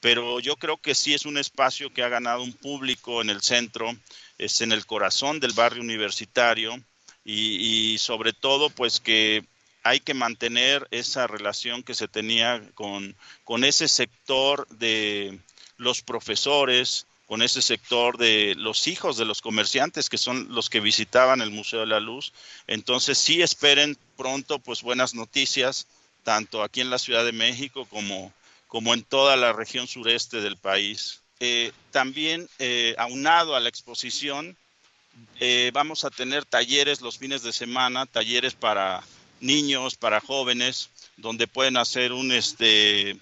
[0.00, 3.42] pero yo creo que sí es un espacio que ha ganado un público en el
[3.42, 3.94] centro,
[4.38, 6.82] es en el corazón del barrio universitario
[7.22, 9.44] y, y sobre todo pues que
[9.82, 15.38] hay que mantener esa relación que se tenía con, con ese sector de
[15.76, 20.80] los profesores, con ese sector de los hijos de los comerciantes que son los que
[20.80, 22.32] visitaban el Museo de la Luz.
[22.66, 25.86] Entonces sí esperen pronto pues buenas noticias,
[26.24, 28.32] tanto aquí en la Ciudad de México como,
[28.66, 31.20] como en toda la región sureste del país.
[31.38, 34.56] Eh, también eh, aunado a la exposición,
[35.38, 39.02] eh, vamos a tener talleres los fines de semana, talleres para
[39.40, 43.16] niños, para jóvenes, donde pueden hacer un este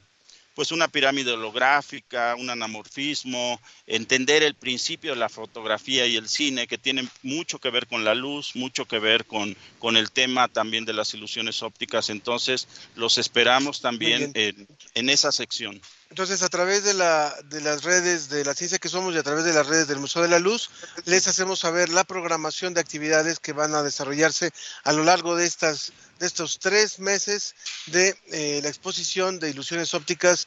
[0.59, 6.67] pues una pirámide holográfica, un anamorfismo, entender el principio de la fotografía y el cine,
[6.67, 10.49] que tienen mucho que ver con la luz, mucho que ver con, con el tema
[10.49, 12.11] también de las ilusiones ópticas.
[12.11, 15.81] Entonces, los esperamos también en, en, esa sección.
[16.11, 19.23] Entonces, a través de, la, de las redes de la ciencia que somos y a
[19.23, 20.71] través de las redes del Museo de la Luz,
[21.05, 24.51] les hacemos saber la programación de actividades que van a desarrollarse
[24.85, 27.55] a lo largo de estas de estos tres meses
[27.87, 30.47] de eh, la exposición de ilusiones ópticas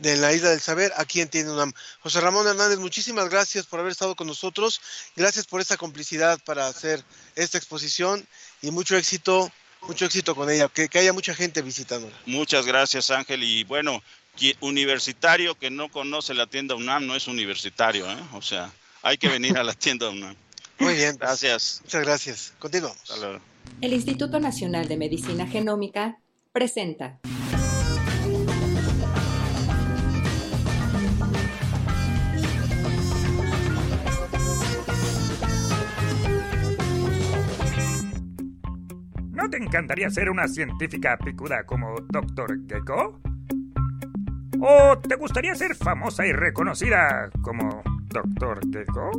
[0.00, 1.72] de la Isla del Saber aquí en Tienda UNAM.
[2.00, 4.80] José Ramón Hernández, muchísimas gracias por haber estado con nosotros,
[5.16, 7.04] gracias por esta complicidad para hacer
[7.36, 8.26] esta exposición
[8.62, 9.50] y mucho éxito,
[9.82, 12.16] mucho éxito con ella, que, haya mucha gente visitándola.
[12.26, 14.02] Muchas gracias Ángel y bueno,
[14.60, 18.16] universitario que no conoce la tienda UNAM no es universitario, ¿eh?
[18.32, 20.34] o sea, hay que venir a la tienda UNAM.
[20.78, 21.16] Muy bien.
[21.18, 21.80] Gracias.
[21.84, 22.52] Muchas gracias.
[22.58, 22.98] Continuamos.
[23.80, 26.18] El Instituto Nacional de Medicina Genómica
[26.52, 27.20] presenta.
[39.30, 42.58] ¿No te encantaría ser una científica picuda como Dr.
[42.68, 43.20] Gecko?
[44.64, 49.10] ¿O te gustaría ser famosa y reconocida como Doctor Deco?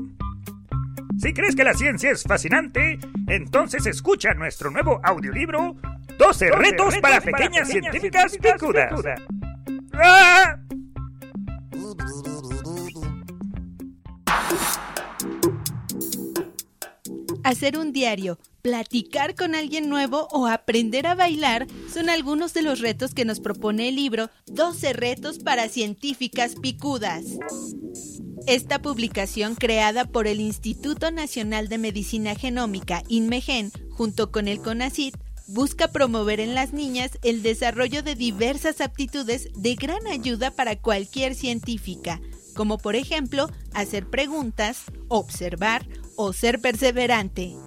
[1.17, 5.75] Si crees que la ciencia es fascinante, entonces escucha nuestro nuevo audiolibro
[6.17, 8.89] 12, retos, para, pequeñas, científicas, picudas.
[8.89, 9.21] picudas.
[9.95, 10.55] ¡Ah!
[17.43, 22.79] Hacer un diario platicar con alguien nuevo o aprender a bailar son algunos de los
[22.79, 27.25] retos que nos propone el libro 12 retos para científicas picudas.
[28.47, 35.17] Esta publicación creada por el Instituto Nacional de Medicina Genómica, INMEGEN, junto con el CONACIT,
[35.47, 41.35] busca promover en las niñas el desarrollo de diversas aptitudes de gran ayuda para cualquier
[41.35, 42.21] científica,
[42.55, 47.57] como por ejemplo hacer preguntas, observar o ser perseverante.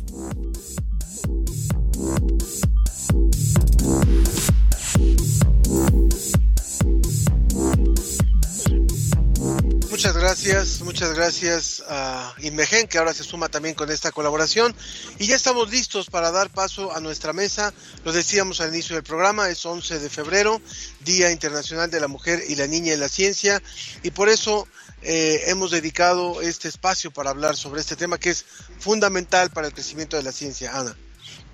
[10.00, 14.74] Muchas gracias, muchas gracias a Inmegen, que ahora se suma también con esta colaboración.
[15.18, 17.74] Y ya estamos listos para dar paso a nuestra mesa.
[18.02, 20.62] Lo decíamos al inicio del programa, es 11 de febrero,
[21.00, 23.62] Día Internacional de la Mujer y la Niña en la Ciencia.
[24.02, 24.66] Y por eso
[25.02, 28.46] eh, hemos dedicado este espacio para hablar sobre este tema que es
[28.78, 30.78] fundamental para el crecimiento de la ciencia.
[30.78, 30.96] Ana.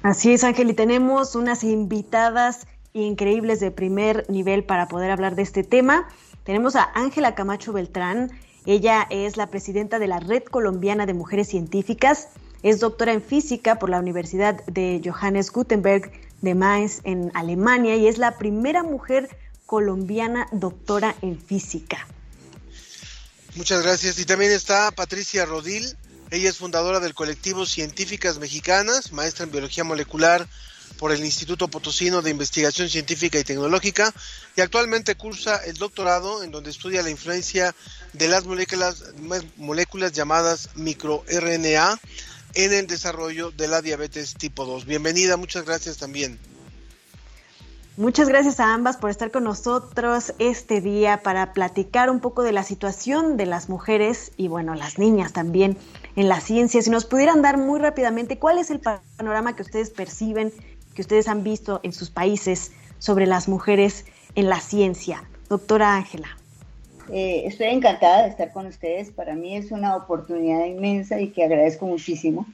[0.07, 5.43] Así es, Ángel, y tenemos unas invitadas increíbles de primer nivel para poder hablar de
[5.43, 6.07] este tema.
[6.45, 8.31] Tenemos a Ángela Camacho Beltrán.
[8.67, 12.29] Ella es la presidenta de la Red Colombiana de Mujeres Científicas.
[12.63, 18.07] Es doctora en física por la Universidad de Johannes Gutenberg de Mainz en Alemania y
[18.07, 19.29] es la primera mujer
[19.67, 22.07] colombiana doctora en física.
[23.57, 24.21] Muchas gracias.
[24.21, 25.97] Y también está Patricia Rodil.
[26.31, 30.47] Ella es fundadora del colectivo Científicas Mexicanas, maestra en biología molecular
[30.99, 34.13] por el Instituto Potosino de Investigación Científica y Tecnológica
[34.57, 37.75] y actualmente cursa el doctorado en donde estudia la influencia
[38.13, 39.05] de las moléculas,
[39.57, 42.01] moléculas llamadas microRNA
[42.55, 44.85] en el desarrollo de la diabetes tipo 2.
[44.85, 46.41] Bienvenida, muchas gracias también.
[47.99, 52.53] Muchas gracias a ambas por estar con nosotros este día para platicar un poco de
[52.53, 55.79] la situación de las mujeres y bueno, las niñas también
[56.17, 56.83] en la ciencia.
[56.83, 60.53] Si nos pudieran dar muy rápidamente cuál es el panorama que ustedes perciben,
[60.95, 65.23] que ustedes han visto en sus países sobre las mujeres en la ciencia.
[65.49, 66.29] Doctora Ángela.
[67.13, 69.11] Eh, estoy encantada de estar con ustedes.
[69.11, 72.47] Para mí es una oportunidad inmensa y que agradezco muchísimo.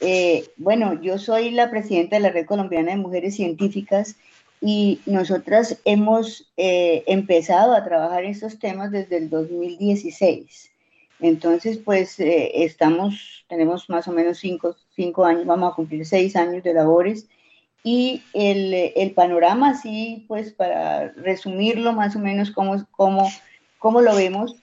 [0.00, 4.14] Eh, bueno, yo soy la presidenta de la Red Colombiana de Mujeres Científicas
[4.60, 10.70] y nosotras hemos eh, empezado a trabajar estos temas desde el 2016.
[11.20, 16.36] Entonces, pues eh, estamos, tenemos más o menos cinco, cinco, años, vamos a cumplir seis
[16.36, 17.26] años de labores.
[17.82, 23.28] Y el, el panorama, sí, pues para resumirlo más o menos cómo, cómo,
[23.78, 24.56] cómo lo vemos,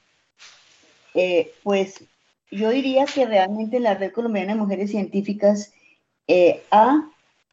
[1.14, 2.04] eh, pues
[2.52, 5.74] yo diría que realmente la Red Colombiana de Mujeres Científicas
[6.72, 7.08] ha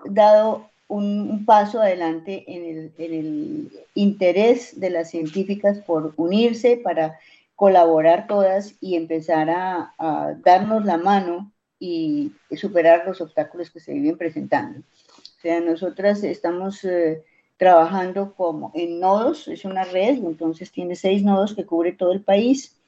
[0.05, 7.19] dado un, paso adelante en el, interés de las científicas por unirse para
[7.63, 9.95] colaborar todas y empezar a,
[10.43, 14.81] darnos la mano y superar los obstáculos que se viven presentando.
[14.81, 17.23] O sea, nosotras estamos eh,
[17.57, 22.25] trabajando como en nodos, es una red, entonces tiene seis nodos que cubre todo el
[22.25, 22.81] país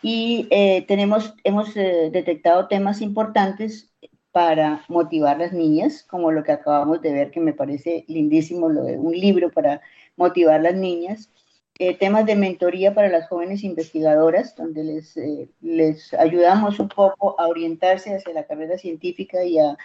[0.00, 3.90] y eh, tenemos, hemos eh, detectado temas importantes
[4.30, 8.68] para motivar a las niñas, como lo que acabamos de ver, que me parece lindísimo,
[8.68, 9.80] lo de un libro para
[10.16, 11.30] motivar a las niñas.
[11.78, 17.34] Eh, temas de mentoría para las jóvenes investigadoras, donde les, eh, les ayudamos un poco
[17.38, 19.76] a orientarse hacia la carrera científica y a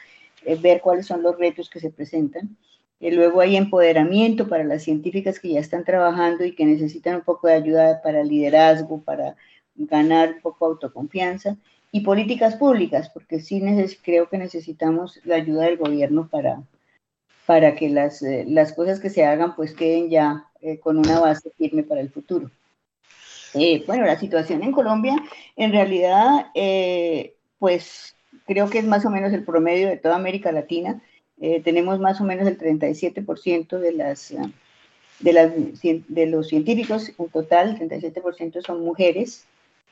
[0.45, 2.58] eh, ver cuáles son los retos que se presentan.
[2.99, 7.47] luego hay empoderamiento para las científicas que ya están trabajando y que necesitan un poco
[7.47, 9.36] de ayuda para liderazgo, para
[9.75, 11.58] ganar un poco de autoconfianza
[11.91, 13.62] y políticas públicas, porque sí
[14.04, 16.62] creo que necesitamos la ayuda del gobierno para,
[17.45, 21.19] para que las, eh, las cosas que se hagan pues queden ya eh, con una
[21.19, 22.49] base firme para el futuro.
[23.53, 25.15] Eh, bueno, la situación en Colombia
[25.55, 26.47] en realidad
[27.57, 31.01] pues creo que es más o menos el promedio de toda América Latina.
[31.63, 34.33] tenemos más o menos el 37% de las
[35.19, 35.51] de, las,
[35.81, 39.45] de los científicos en total, el 37% son mujeres.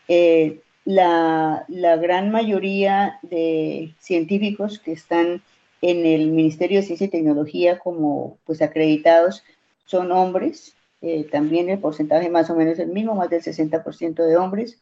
[0.07, 5.41] Eh, la, gran mayoría de científicos que están
[5.82, 9.43] en el Ministerio de Ciencia y Tecnología como pues acreditados
[9.88, 14.38] son hombres, eh, también el porcentaje más o menos el mismo, más del 60% de
[14.38, 14.80] hombres.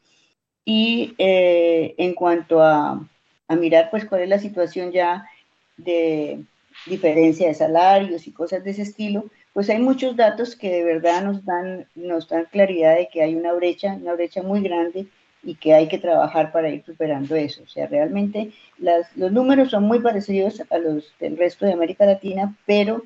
[0.66, 3.08] Y eh, en cuanto a,
[3.50, 5.30] mirar pues cuál es la situación ya
[5.78, 6.44] de
[6.88, 11.24] diferencia de salarios y cosas de ese estilo, pues hay muchos datos que de verdad
[11.24, 15.06] nos dan, nos dan claridad de que hay una brecha, una brecha muy grande
[15.44, 17.62] y que hay que trabajar para ir superando eso.
[17.64, 22.08] O sea, realmente las, los números son muy parecidos a los del resto de América
[22.08, 23.04] Latina, pero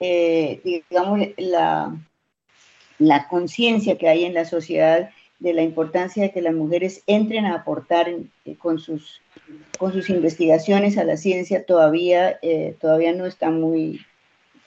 [0.00, 1.96] eh, digamos la,
[2.98, 5.10] la conciencia que hay en la sociedad
[5.42, 9.20] de la importancia de que las mujeres entren a aportar eh, con, sus,
[9.76, 14.00] con sus investigaciones a la ciencia todavía, eh, todavía no está muy,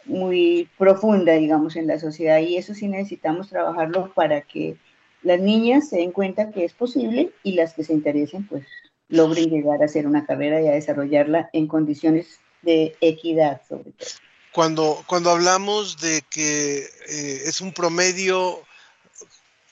[0.03, 4.75] muy profunda, digamos, en la sociedad y eso sí necesitamos trabajarlo para que
[5.23, 8.65] las niñas se den cuenta que es posible y las que se interesen pues
[9.07, 14.09] logren llegar a hacer una carrera y a desarrollarla en condiciones de equidad sobre todo.
[14.55, 18.63] Cuando, cuando hablamos de que eh, es un promedio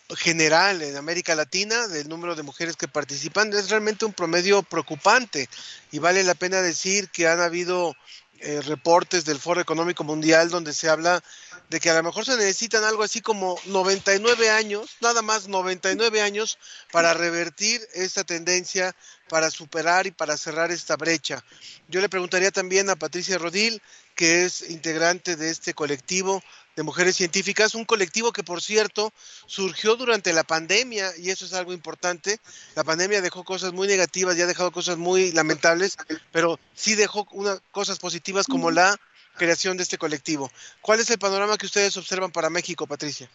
[0.10, 5.48] general en América Latina del número de mujeres que participan, es realmente un promedio preocupante
[5.94, 7.96] y vale la pena decir que han habido
[8.40, 11.24] eh, reportes del Foro Económico Mundial donde se habla
[11.70, 16.22] de que a lo mejor se necesitan algo así como 99 años, nada más 99
[16.22, 16.60] años
[16.92, 18.94] para revertir esta tendencia,
[19.30, 21.42] para superar y para cerrar esta brecha.
[21.88, 23.82] Yo le preguntaría también a Patricia Rodil,
[24.16, 26.42] que es integrante de este colectivo
[26.76, 29.12] de mujeres científicas, un colectivo que por cierto
[29.46, 32.40] surgió durante la pandemia y eso es algo importante.
[32.76, 35.98] La pandemia dejó cosas muy negativas y ha dejado cosas muy lamentables,
[36.32, 38.96] pero sí dejó unas cosas positivas como la
[39.36, 40.50] creación de este colectivo.
[40.82, 43.30] ¿Cuál es el panorama que ustedes observan para México, Patricia?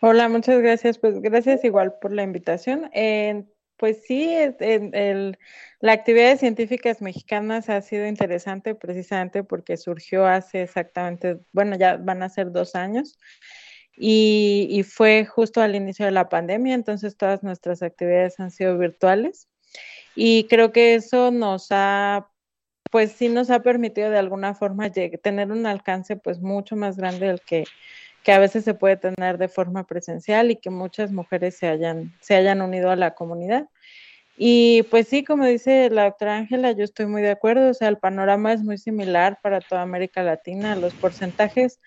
[0.00, 0.98] Hola, muchas gracias.
[0.98, 2.90] Pues gracias igual por la invitación.
[2.94, 3.44] Eh,
[3.80, 5.38] pues sí, el,
[5.80, 11.96] la actividad de científicas mexicanas ha sido interesante precisamente porque surgió hace exactamente, bueno, ya
[11.96, 13.18] van a ser dos años.
[13.96, 18.76] Y, y, fue justo al inicio de la pandemia, entonces todas nuestras actividades han sido
[18.78, 19.48] virtuales
[20.14, 22.30] y creo que eso nos ha,
[22.90, 27.28] pues sí nos ha permitido de alguna forma tener un alcance pues mucho más grande
[27.28, 27.64] del que,
[28.22, 32.12] que a veces se puede tener de forma presencial y que muchas mujeres se hayan,
[32.20, 33.68] se hayan unido a la comunidad.
[34.36, 37.88] Y pues sí, como dice la doctora Ángela, yo estoy muy de acuerdo, o sea,
[37.88, 41.78] el panorama es muy similar para toda América Latina, los porcentajes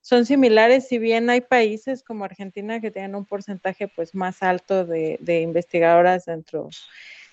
[0.00, 4.86] son similares, si bien hay países como Argentina que tienen un porcentaje pues más alto
[4.86, 6.70] de, investigadoras dentro,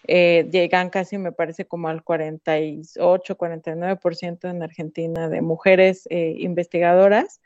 [0.08, 7.40] eh, llegan casi me parece como al 48, 49% en Argentina de mujeres eh, investigadoras.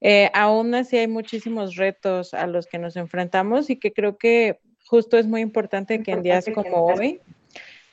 [0.00, 4.60] Eh, aún así hay muchísimos retos a los que nos enfrentamos y que creo que
[4.86, 7.20] justo es muy importante que en días como hoy,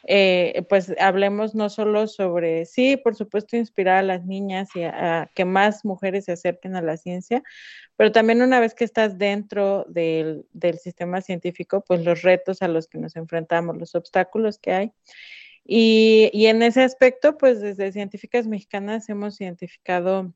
[0.07, 5.29] eh, pues hablemos no solo sobre, sí, por supuesto, inspirar a las niñas y a,
[5.33, 7.41] que más mujeres se acerquen a la ciencia,
[7.97, 12.67] pero también una vez que estás dentro del, del, sistema científico, pues los retos a
[12.67, 14.91] los que nos enfrentamos, los obstáculos que hay.
[15.65, 20.31] Y, y en ese aspecto, pues desde Científicas Mexicanas hemos identificado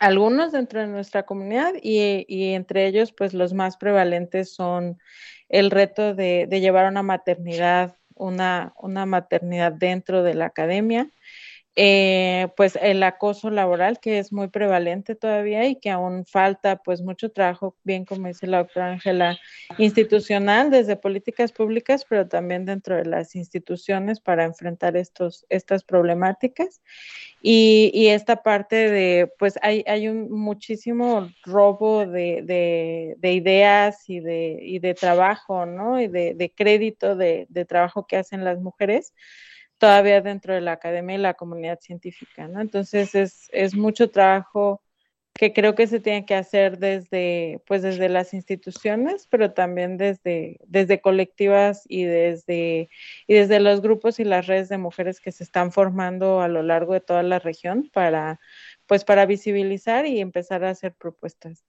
[0.00, 4.98] algunos dentro de nuestra comunidad y, y, entre ellos pues los más prevalentes son
[5.48, 11.10] el reto de, de llevar una maternidad, una, una maternidad dentro de la academia,
[11.76, 17.00] eh, pues el acoso laboral que es muy prevalente todavía y que aún falta pues
[17.00, 19.38] mucho trabajo, bien como dice la doctora Ángela,
[19.78, 26.82] institucional desde políticas públicas, pero también dentro de las instituciones para enfrentar estos, estas problemáticas.
[27.40, 34.10] Y, y esta parte de, pues hay, hay un muchísimo robo de, de, de ideas
[34.10, 36.00] y de, y de trabajo, ¿no?
[36.00, 39.14] Y de, de crédito de, de trabajo que hacen las mujeres
[39.80, 42.60] todavía dentro de la academia y la comunidad científica, ¿no?
[42.60, 44.82] Entonces es, es mucho trabajo
[45.32, 50.58] que creo que se tiene que hacer desde, pues desde las instituciones, pero también desde,
[50.66, 52.90] desde colectivas y desde,
[53.26, 56.62] y desde los grupos y las redes de mujeres que se están formando a lo
[56.62, 58.38] largo de toda la región para,
[58.90, 61.62] pues para visibilizar y empezar a hacer propuestas.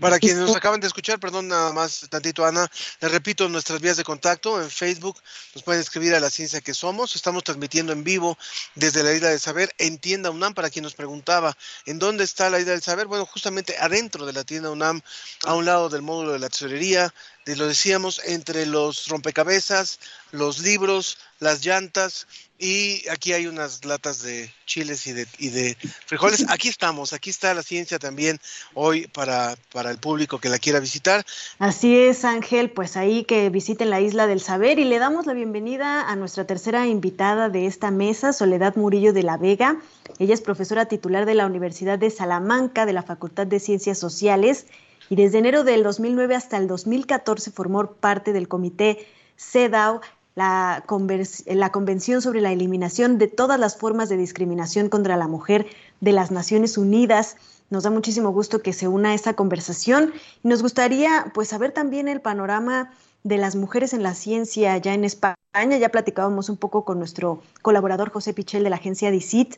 [0.00, 2.66] Para quienes nos acaban de escuchar, perdón nada más tantito Ana,
[2.98, 5.18] les repito nuestras vías de contacto en Facebook,
[5.54, 8.38] nos pueden escribir a la ciencia que somos, estamos transmitiendo en vivo
[8.74, 12.48] desde la isla del saber en tienda UNAM para quien nos preguntaba en dónde está
[12.48, 15.02] la isla del saber, bueno justamente adentro de la tienda UNAM,
[15.44, 17.12] a un lado del módulo de la tesorería,
[17.56, 19.98] lo decíamos, entre los rompecabezas,
[20.32, 22.26] los libros, las llantas
[22.58, 25.76] y aquí hay unas latas de chiles y de, y de
[26.06, 26.44] frijoles.
[26.50, 28.38] Aquí estamos, aquí está la ciencia también
[28.74, 31.24] hoy para, para el público que la quiera visitar.
[31.58, 35.32] Así es, Ángel, pues ahí que visiten la Isla del Saber y le damos la
[35.32, 39.80] bienvenida a nuestra tercera invitada de esta mesa, Soledad Murillo de la Vega.
[40.18, 44.66] Ella es profesora titular de la Universidad de Salamanca de la Facultad de Ciencias Sociales
[45.10, 49.06] y desde enero del 2009 hasta el 2014 formó parte del comité
[49.36, 50.00] CEDAW,
[50.36, 55.66] la, Convención sobre la Eliminación de todas las formas de discriminación contra la mujer
[56.00, 57.36] de las Naciones Unidas.
[57.70, 60.12] Nos da muchísimo gusto que se una a esta conversación
[60.44, 62.92] y nos gustaría pues saber también el panorama
[63.24, 65.34] de las mujeres en la ciencia ya en España.
[65.52, 69.56] Ya platicábamos un poco con nuestro colaborador José Pichel de la agencia DICIT,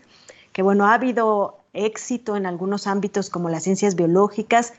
[0.55, 4.73] que bueno, ha habido éxito en algunos ámbitos como las ciencias biológicas,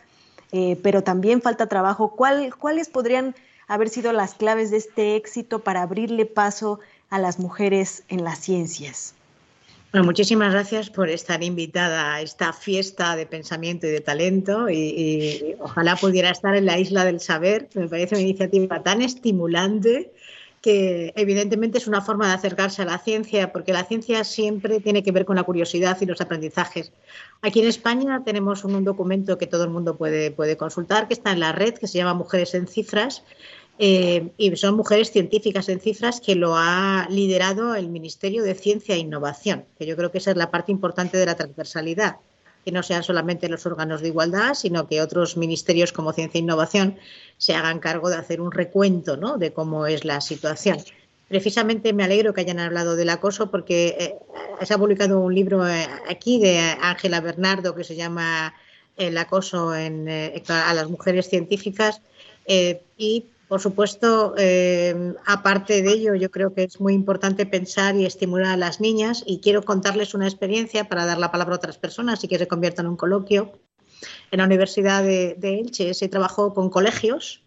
[0.53, 2.15] eh, pero también falta trabajo.
[2.15, 3.35] ¿Cuáles podrían
[3.67, 6.79] haber sido las claves de este éxito para abrirle paso
[7.09, 9.15] a las mujeres en las ciencias?
[9.91, 15.55] Bueno, muchísimas gracias por estar invitada a esta fiesta de pensamiento y de talento y,
[15.59, 17.67] ojalá pudiera estar en la Isla del Saber.
[17.73, 20.11] Me parece una iniciativa tan estimulante
[20.63, 25.03] que evidentemente es una forma de acercarse a la ciencia, porque la ciencia siempre tiene
[25.03, 26.93] que ver con la curiosidad y los aprendizajes.
[27.41, 31.33] Aquí en España tenemos un, documento que todo el mundo puede, puede consultar, que está
[31.33, 33.23] en la red, que se llama Mujeres en Cifras,
[33.77, 38.95] eh, y son mujeres científicas en cifras que lo ha liderado el Ministerio de Ciencia
[38.95, 42.19] e Innovación, que yo creo que esa es la parte importante de la transversalidad,
[42.63, 46.41] que no sean solamente los órganos de igualdad, sino que otros ministerios como Ciencia e
[46.41, 46.97] Innovación
[47.37, 49.37] se hagan cargo de hacer un recuento ¿no?
[49.37, 50.77] de cómo es la situación.
[51.27, 54.15] Precisamente me alegro que hayan hablado del acoso porque eh,
[54.65, 58.53] se ha publicado un libro eh, aquí de Ángela Bernardo que se llama
[58.97, 60.07] El acoso en,
[60.47, 62.01] a las mujeres científicas
[62.97, 68.03] y por supuesto, eh, aparte de ello, yo creo que es muy importante pensar y
[68.03, 71.77] estimular a las niñas y quiero contarles una experiencia para dar la palabra a otras
[71.77, 73.51] personas y que se convierta en un coloquio.
[74.31, 77.43] En la Universidad de, Elche se trabajó con colegios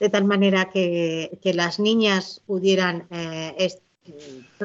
[0.00, 3.68] de tal manera que, las niñas pudieran eh,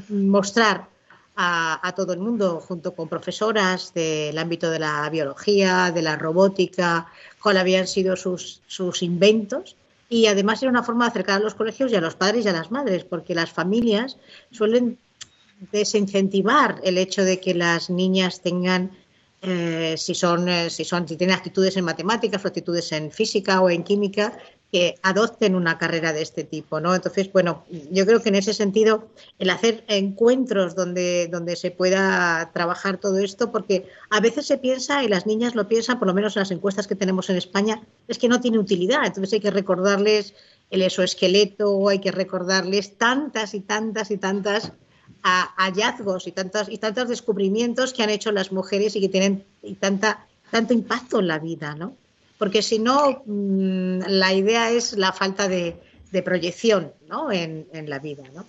[0.07, 0.87] mostrar
[1.35, 7.11] a, todo el mundo, junto con profesoras del ámbito de la biología, de la robótica,
[7.43, 9.75] cuáles habían sido sus, sus inventos
[10.09, 12.49] y además era una forma de acercar a los colegios y a los padres y
[12.49, 14.17] a las madres, porque las familias
[14.51, 14.97] suelen
[15.71, 18.91] desincentivar el hecho de que las niñas tengan
[19.41, 23.61] eh, si son eh, si son si tienen actitudes en matemáticas o actitudes en física
[23.61, 24.37] o en química
[24.71, 26.93] que adopten una carrera de este tipo, ¿no?
[26.93, 29.07] Entonces, bueno, yo creo que en ese sentido
[29.39, 35.03] el hacer encuentros donde, donde se pueda trabajar todo esto, porque a veces se piensa,
[35.03, 37.81] y las niñas lo piensan, por lo menos en las encuestas que tenemos en España,
[38.07, 39.05] es que no tiene utilidad.
[39.05, 40.35] Entonces hay que recordarles
[40.69, 44.71] el exoesqueleto, hay que recordarles tantas y tantas y tantas
[45.23, 49.73] hallazgos y tantos, y tantos descubrimientos que han hecho las mujeres y que tienen y
[49.73, 51.95] tanta, tanto impacto en la vida, ¿no?
[52.39, 55.77] Porque si no, mm, la idea es la falta de,
[56.23, 57.31] proyección ¿no?
[57.31, 58.23] en, la vida.
[58.33, 58.43] ¿no?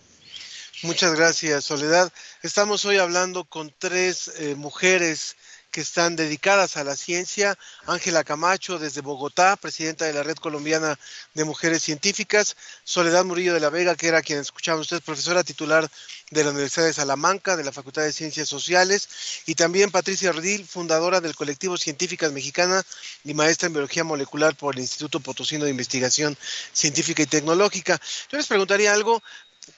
[0.85, 2.11] Muchas gracias, Soledad.
[2.43, 5.37] Estamos hoy hablando con tres eh, mujeres
[5.71, 7.57] que están dedicadas a la ciencia.
[7.87, 10.99] Ángela Camacho, desde Bogotá, presidenta de la Red Colombiana
[11.35, 12.57] de Mujeres Científicas.
[12.85, 15.89] Soledad Murillo de la Vega, que era quien escuchaban ustedes, profesora titular
[16.31, 19.09] de la Universidad de Salamanca, de la Facultad de Ciencias Sociales.
[19.47, 22.83] Y también Patricia Rodil, fundadora del colectivo Científicas Mexicana
[23.25, 26.37] y maestra en Biología Molecular por el Instituto Potosino de Investigación
[26.73, 28.01] Científica y Tecnológica.
[28.31, 29.23] Yo les preguntaría algo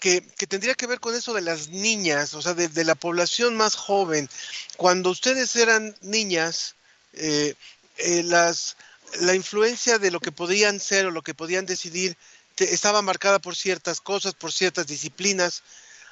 [0.00, 3.74] que, tendría que ver con eso de las niñas, o sea, de, la población más
[3.74, 4.28] joven.
[4.76, 6.74] Cuando ustedes eran niñas,
[7.14, 7.54] eh,
[7.98, 12.16] eh, la influencia de lo que podían ser o lo que podían decidir
[12.56, 15.62] estaba marcada por ciertas cosas, por ciertas disciplinas,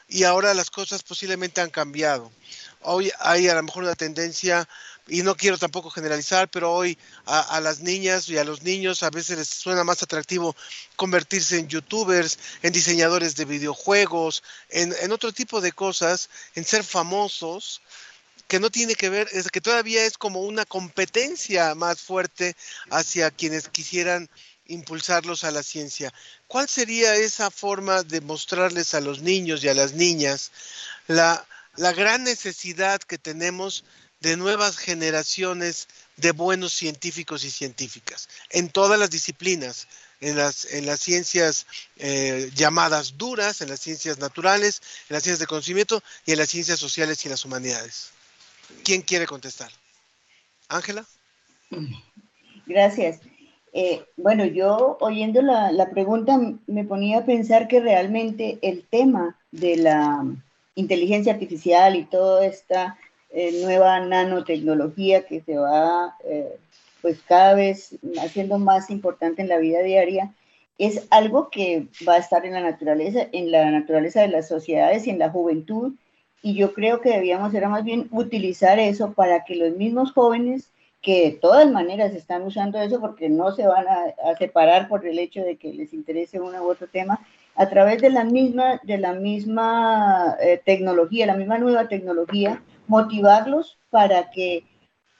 [0.09, 2.33] y ahora las cosas posiblemente han cambiado.
[2.83, 4.69] Hoy hay a lo mejor una tendencia
[5.11, 6.97] y no quiero tampoco generalizar, pero hoy
[7.27, 10.55] a, las niñas y a los niños a veces les suena más atractivo
[10.95, 17.83] convertirse en youtubers, en diseñadores de videojuegos, en, otro tipo de cosas, en ser famosos,
[18.47, 22.57] que no tiene que ver, es que todavía es como una competencia más fuerte
[22.91, 24.31] hacia quienes quisieran
[24.67, 26.15] impulsarlos a la ciencia.
[26.47, 30.53] ¿Cuál sería esa forma de mostrarles a los niños y a las niñas
[31.09, 31.45] la,
[31.77, 33.85] la gran necesidad que tenemos
[34.21, 39.89] de nuevas generaciones de buenos científicos y científicas en todas las disciplinas,
[40.21, 41.67] en las, en las ciencias
[41.97, 46.51] eh, llamadas duras, en las ciencias naturales, en las ciencias de conocimiento y en las
[46.51, 48.11] ciencias sociales y las humanidades.
[48.85, 49.71] ¿Quién quiere contestar?
[50.69, 51.07] Ángela.
[52.67, 53.21] Gracias.
[53.73, 59.39] Eh, bueno, yo oyendo la, la pregunta me ponía a pensar que realmente el tema
[59.53, 60.25] de la
[60.75, 62.99] inteligencia artificial y toda esta
[63.33, 66.57] eh, nueva nanotecnología que se va eh,
[67.03, 70.35] pues cada vez haciendo más importante en la vida diaria,
[70.79, 75.07] es algo que va a estar en la naturaleza, en la naturaleza de las sociedades
[75.07, 75.95] y en la juventud.
[76.43, 80.71] Y yo creo que debíamos era más bien utilizar eso para que los mismos jóvenes
[81.03, 85.19] que de todas maneras están usando eso porque no se van a, separar por el
[85.19, 87.21] hecho de que les interese uno u otro tema,
[87.55, 93.79] a través de la misma, de la misma eh, tecnología, la misma nueva tecnología, motivarlos
[93.89, 94.65] para que,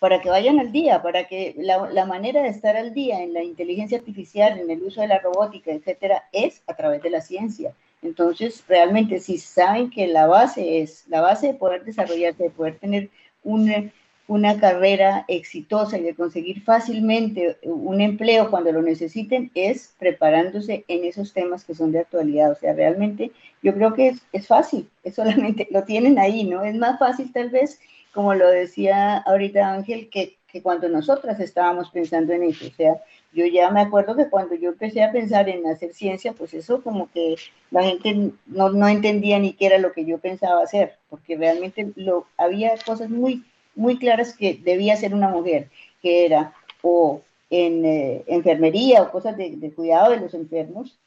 [0.01, 3.33] para que vayan al día, para que la, la, manera de estar al día en
[3.33, 7.21] la inteligencia artificial, en el uso de la robótica, etcétera, es a través de la
[7.21, 7.73] ciencia.
[8.03, 12.79] Entonces, realmente, si saben que la base es, la base de poder desarrollarse, de poder
[12.79, 13.09] tener
[13.45, 13.93] un,
[14.31, 21.05] una carrera exitosa y de conseguir fácilmente un empleo cuando lo necesiten es preparándose en
[21.05, 22.53] esos temas que son de actualidad.
[22.53, 26.63] O sea, realmente yo creo que es, es fácil, es solamente lo tienen ahí, ¿no?
[26.63, 27.81] Es más fácil tal vez,
[28.15, 32.69] como lo decía ahorita Ángel, que, que cuando nosotras estábamos pensando en eso.
[32.69, 33.03] O sea,
[33.33, 36.85] yo ya me acuerdo que cuando yo empecé a pensar en hacer ciencia, pues eso
[36.85, 37.35] como que
[37.73, 41.91] la gente no, no entendía ni qué era lo que yo pensaba hacer, porque realmente
[41.97, 43.43] lo, había cosas muy
[43.75, 45.69] muy claras que debía ser una mujer,
[46.03, 50.99] que era o en eh, enfermería o cosas de, cuidado de los enfermos,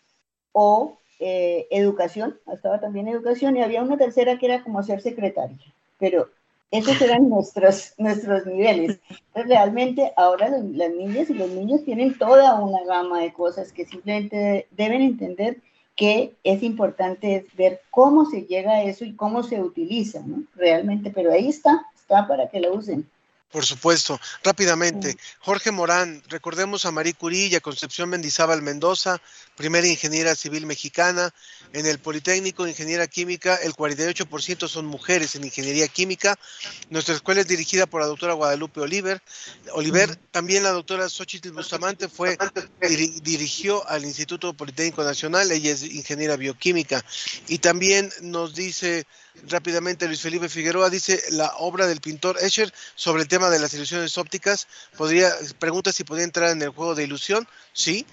[0.52, 5.58] o eh, educación, estaba también educación, y había una tercera que era como ser secretaria,
[5.98, 6.30] pero
[6.70, 9.00] esos eran nuestros, nuestros niveles.
[9.34, 14.68] realmente ahora las niñas y los niños tienen toda una gama de cosas que simplemente
[14.72, 15.58] deben entender
[15.96, 20.44] que es importante ver cómo se llega a eso y cómo se utiliza, ¿no?
[20.56, 23.10] Realmente, pero ahí está, para que lo usen.
[23.54, 24.20] Por supuesto.
[24.44, 29.22] Rápidamente, Jorge Morán, recordemos a Marie Curie y a Concepción Mendizábal Mendoza,
[29.56, 31.32] primera ingeniera civil mexicana.
[31.72, 36.36] En el Politécnico, ingeniera química, el 48% son mujeres en ingeniería química.
[36.90, 39.22] Nuestra escuela es dirigida por la doctora Guadalupe Oliver.
[39.74, 42.40] Oliver, también la doctora Xochitl Bustamante fue,
[43.22, 47.06] dirigió al Instituto Politécnico Nacional, ella es ingeniera bioquímica.
[47.48, 49.06] Y también nos dice
[49.48, 53.74] rápidamente Luis Felipe Figueroa dice la obra del pintor Escher sobre el tema de las
[53.74, 54.68] ilusiones ópticas
[54.98, 57.48] podría pregunta si podría entrar en el juego de ilusión.
[57.74, 58.06] Sí.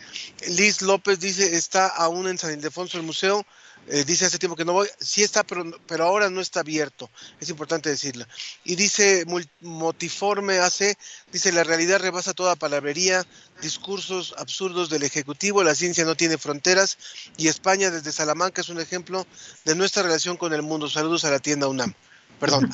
[0.49, 3.45] Liz López dice está aún en San Ildefonso el museo
[3.89, 7.11] eh, dice hace tiempo que no voy, sí está, pero, pero ahora no está abierto,
[7.41, 8.25] es importante decirlo.
[8.65, 9.25] Y dice
[9.61, 10.97] Motiforme hace,
[11.33, 13.27] dice la realidad rebasa toda palabrería,
[13.61, 16.99] discursos absurdos del Ejecutivo, la ciencia no tiene fronteras
[17.37, 19.27] y España desde Salamanca es un ejemplo
[19.65, 20.89] de nuestra relación con el mundo.
[20.89, 21.95] Saludos a la tienda UNAM.
[22.39, 22.71] Perdón.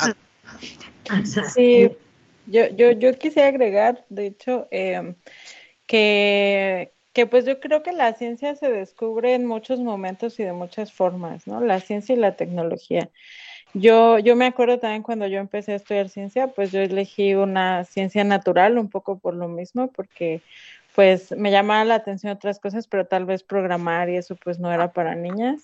[1.55, 1.89] Sí,
[2.47, 5.15] yo, yo, yo quisiera agregar, de hecho, eh,
[5.87, 10.53] que, que pues yo creo que la ciencia se descubre en muchos momentos y de
[10.53, 11.62] muchas formas, ¿no?
[11.62, 13.09] La ciencia y la tecnología.
[13.73, 17.85] Yo, yo me acuerdo también cuando yo empecé a estudiar ciencia, pues yo elegí una
[17.85, 20.43] ciencia natural un poco por lo mismo, porque
[20.95, 24.71] pues me llamaba la atención otras cosas, pero tal vez programar y eso pues no
[24.71, 25.62] era para niñas.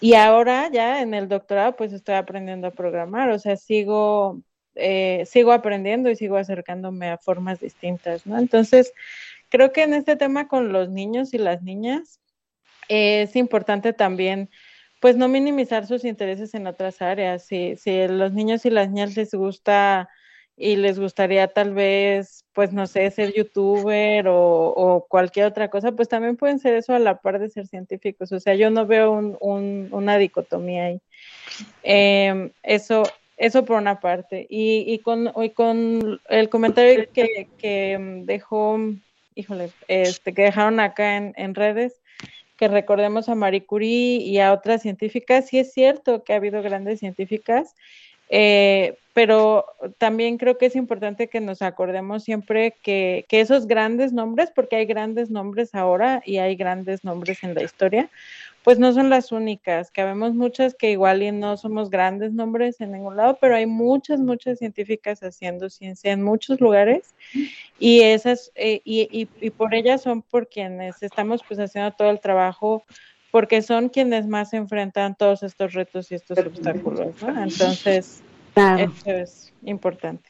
[0.00, 4.40] Y ahora ya en el doctorado pues estoy aprendiendo a programar, o sea, sigo,
[4.76, 8.38] eh, sigo aprendiendo y sigo acercándome a formas distintas, ¿no?
[8.38, 8.92] Entonces,
[9.50, 12.20] creo que en este tema con los niños y las niñas
[12.88, 14.50] es importante también
[15.00, 17.46] pues no minimizar sus intereses en otras áreas.
[17.46, 20.08] Si, si los niños y las niñas les gusta
[20.56, 26.08] y les gustaría tal vez, pues no sé, ser youtuber o, cualquier otra cosa, pues
[26.08, 28.30] también pueden ser eso a la par de ser científicos.
[28.30, 31.00] O sea, yo no veo un, una dicotomía ahí.
[31.82, 33.04] Em, eso,
[33.38, 34.46] eso por una parte.
[34.50, 38.78] Y, con, y con el comentario que, que dejó
[39.34, 42.00] híjole, este, que dejaron acá en, redes,
[42.56, 45.48] que recordemos a Marie Curie y a otras científicas.
[45.48, 47.74] Sí es cierto que ha habido grandes científicas,
[48.28, 49.64] eh, pero
[49.98, 54.76] también creo que es importante que nos acordemos siempre que, que, esos grandes nombres, porque
[54.76, 58.08] hay grandes nombres ahora y hay grandes nombres en la historia,
[58.62, 62.80] pues no son las únicas, que habemos muchas que igual y no somos grandes nombres
[62.80, 67.14] en ningún lado, pero hay muchas, muchas científicas haciendo ciencia en muchos lugares
[67.78, 72.20] y esas, eh, y, y, por ellas son por quienes estamos pues haciendo todo el
[72.20, 72.84] trabajo,
[73.30, 77.42] porque son quienes más enfrentan todos estos retos y estos obstáculos, ¿no?
[77.42, 78.22] Entonces,
[78.56, 80.29] eso es importante.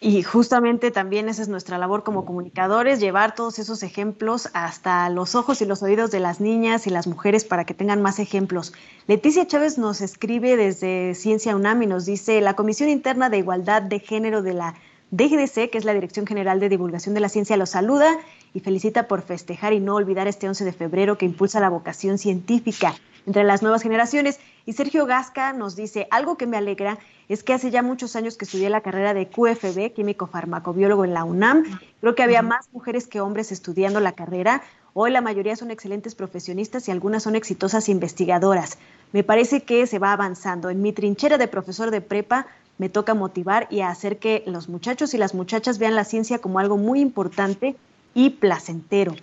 [0.00, 5.34] Y justamente también esa es nuestra labor como comunicadores, llevar todos esos ejemplos hasta los
[5.34, 8.72] ojos y los oídos de las niñas y las mujeres para que tengan más ejemplos.
[9.08, 13.82] Leticia Chávez nos escribe desde Ciencia UNAM y nos dice, la Comisión Interna de Igualdad
[13.82, 14.74] de Género de la
[15.10, 18.18] DGDC, que es la Dirección General de Divulgación de la Ciencia, los saluda
[18.52, 22.18] y felicita por festejar y no olvidar este 11 de febrero que impulsa la vocación
[22.18, 22.94] científica
[23.26, 24.38] entre las nuevas generaciones.
[24.66, 26.98] Y Sergio Gasca nos dice, algo que me alegra
[27.28, 31.14] es que hace ya muchos años que estudié la carrera de QFB, químico farmacobiólogo en
[31.14, 31.64] la UNAM.
[32.00, 34.62] Creo que había más mujeres que hombres estudiando la carrera.
[34.92, 38.78] Hoy la mayoría son excelentes profesionistas y algunas son exitosas investigadoras.
[39.12, 40.68] Me parece que se va avanzando.
[40.68, 42.46] En mi trinchera de profesor de prepa
[42.78, 46.58] me toca motivar y hacer que los muchachos y las muchachas vean la ciencia como
[46.58, 47.76] algo muy importante
[48.14, 49.14] y placentero.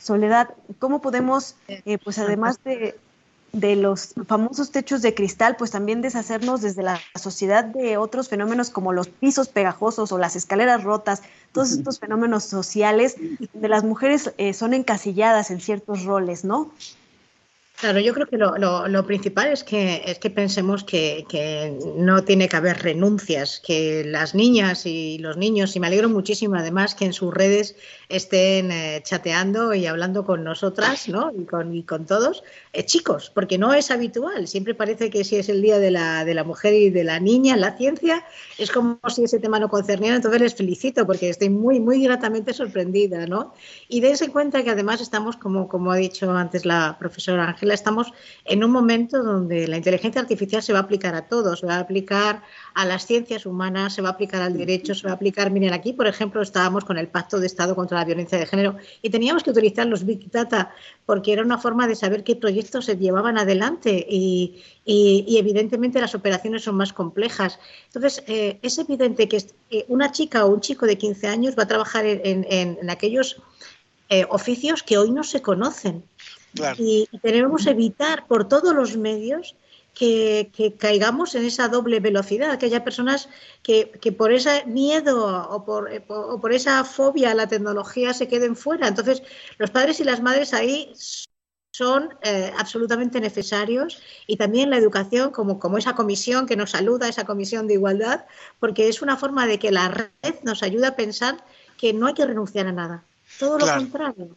[0.00, 2.96] Soledad, ¿cómo podemos, eh, pues además de,
[3.52, 8.70] de los famosos techos de cristal, pues también deshacernos desde la sociedad de otros fenómenos
[8.70, 13.16] como los pisos pegajosos o las escaleras rotas, todos estos fenómenos sociales
[13.52, 16.70] de las mujeres eh, son encasilladas en ciertos roles, ¿no?
[17.80, 21.24] Claro, yo creo que lo, principal es que, es que pensemos que,
[21.96, 26.56] no tiene que haber renuncias, que las niñas y los niños, y me alegro muchísimo
[26.56, 27.76] además que en sus redes
[28.10, 31.32] estén eh, chateando y hablando con nosotras ¿no?
[31.32, 34.46] y, con, todos, eh, chicos, porque no es habitual.
[34.46, 37.78] Siempre parece que si es el Día de la, Mujer y de la Niña la
[37.78, 38.26] ciencia,
[38.58, 40.16] es como si ese tema no concerniera.
[40.16, 43.26] Entonces les felicito porque estoy muy, muy gratamente sorprendida.
[43.26, 43.54] ¿no?
[43.88, 48.12] Y dense cuenta que además estamos, como, como ha dicho antes la profesora Ángela, estamos
[48.44, 51.76] en un momento donde la inteligencia artificial se va a aplicar a todos, se va
[51.76, 52.42] a aplicar
[52.74, 55.72] a las ciencias humanas, se va a aplicar al derecho, se va a aplicar, miren,
[55.72, 59.10] aquí, por ejemplo, estábamos con el Pacto de Estado contra la Violencia de Género y
[59.10, 60.72] teníamos que utilizar los Big Data
[61.06, 66.64] porque era una forma de saber qué proyectos se llevaban adelante y, evidentemente las operaciones
[66.64, 67.58] son más complejas.
[67.86, 69.38] Entonces, eh, es evidente que
[69.88, 73.40] una chica o un chico de 15 años va a trabajar en, aquellos
[74.08, 76.04] eh, oficios que hoy no se conocen.
[76.78, 79.56] Y, tenemos que evitar por todos los medios
[79.94, 83.28] que, caigamos en esa doble velocidad, que haya personas
[83.62, 83.86] que,
[84.16, 88.88] por ese miedo o por, esa fobia a la tecnología se queden fuera.
[88.88, 89.22] Entonces,
[89.58, 90.92] los padres y las madres ahí
[91.72, 97.08] son eh, absolutamente necesarios y también la educación como, como esa comisión que nos saluda,
[97.08, 98.26] esa comisión de igualdad,
[98.58, 101.44] porque es una forma de que la red nos ayuda a pensar
[101.78, 103.04] que no hay que renunciar a nada.
[103.38, 104.36] Todo lo contrario.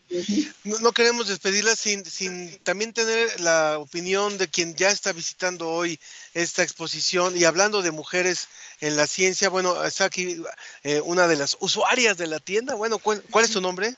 [0.64, 6.00] No, queremos despedirla sin, sin también tener la opinión de quien ya está visitando hoy
[6.34, 8.48] esta exposición y hablando de mujeres
[8.80, 9.50] en la ciencia.
[9.50, 10.42] Bueno, está aquí
[10.84, 12.76] eh, una de las usuarias de la tienda.
[12.76, 13.96] Bueno, ¿cuál, es tu nombre?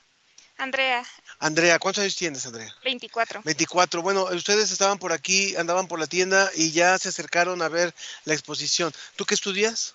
[0.58, 1.06] Andrea.
[1.40, 2.74] Andrea, ¿cuántos años tienes, Andrea?
[2.84, 3.42] 24.
[3.44, 4.02] 24.
[4.02, 7.94] Bueno, ustedes estaban por aquí, andaban por la tienda y ya se acercaron a ver
[8.24, 8.94] la exposición.
[9.16, 9.94] ¿Tú qué estudias?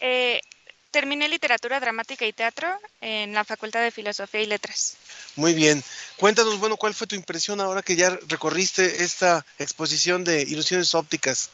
[0.00, 0.40] Eh,
[0.94, 2.68] terminé literatura dramática y teatro
[3.00, 4.96] en la Facultad de Filosofía y Letras.
[5.34, 5.82] Muy bien.
[6.18, 11.50] Cuéntanos, bueno, ¿cuál fue tu impresión ahora que ya recorriste esta exposición de ilusiones ópticas?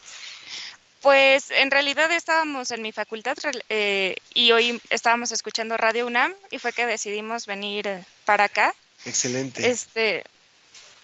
[1.00, 3.38] Pues en realidad estábamos en mi facultad
[3.70, 8.74] eh, y hoy estábamos escuchando Radio UNAM y fue que decidimos venir eh, para acá.
[9.06, 9.70] Excelente.
[9.70, 10.22] Este,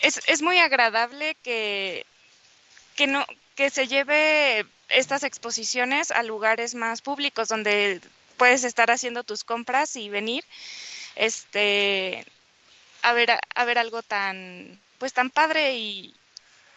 [0.03, 2.05] es, es muy agradable que,
[2.97, 3.25] que, no,
[3.55, 8.03] que se lleve estas exposiciones a lugares más públicos donde
[8.37, 10.45] puedes estar haciendo tus compras y venir
[11.17, 12.25] este
[13.03, 16.15] a ver a, ver algo tan pues tan padre y,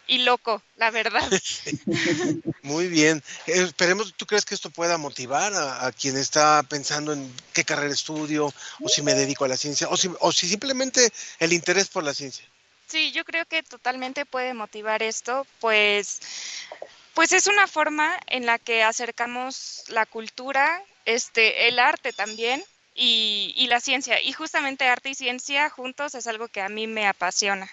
[0.07, 1.24] y loco, la verdad.
[2.64, 3.24] Muy bien.
[3.45, 8.53] Esperemos, ¿tú crees que esto pueda motivar a, quien está pensando en qué carrera estudio
[8.82, 12.03] o si me dedico a la ciencia o si, o si simplemente el interés por
[12.03, 12.45] la ciencia?
[12.88, 16.20] Sí, yo creo que totalmente puede motivar esto, pues
[17.14, 20.82] pues es una forma en la que acercamos la cultura
[21.16, 24.22] este, el arte también y, y la ciencia.
[24.22, 27.70] Y justamente arte y ciencia juntos es algo que a mí me apasiona.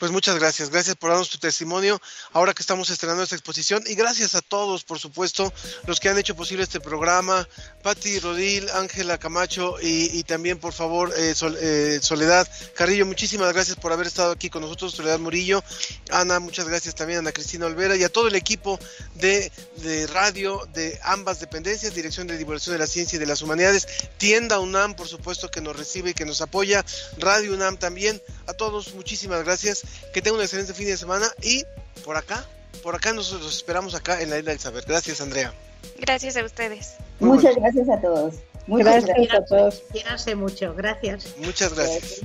[0.00, 2.00] Pues muchas gracias, gracias por darnos tu testimonio
[2.32, 3.84] ahora que estamos estrenando esta exposición.
[3.86, 5.52] Y gracias a todos, por supuesto,
[5.86, 7.46] los que han hecho posible este programa,
[7.82, 13.92] Patti Rodil, Ángela Camacho y, también, por favor, eh, eh, Soledad Carrillo, muchísimas gracias por
[13.92, 15.62] haber estado aquí con nosotros, Soledad Murillo,
[16.10, 18.80] Ana, muchas gracias también Ana Cristina Olvera y a todo el equipo
[19.16, 23.42] de, de radio de ambas dependencias, Dirección de Divulgación de la Ciencia y de las
[23.42, 23.86] Humanidades,
[24.16, 26.86] Tienda UNAM, por supuesto, que nos recibe y que nos apoya,
[27.18, 31.64] Radio UNAM también, a todos muchísimas gracias que tenga un excelente fin de semana y
[32.04, 32.44] por acá,
[32.82, 34.84] por acá nosotros esperamos acá en la Isla del Saber.
[34.86, 35.52] Gracias, Andrea.
[35.98, 36.94] Gracias a ustedes.
[37.18, 38.34] Muchas gracias a todos.
[38.66, 39.82] Muchas gracias, a todos.
[39.92, 40.74] Quieranse mucho.
[40.74, 41.34] Gracias.
[41.38, 42.20] Muchas gracias.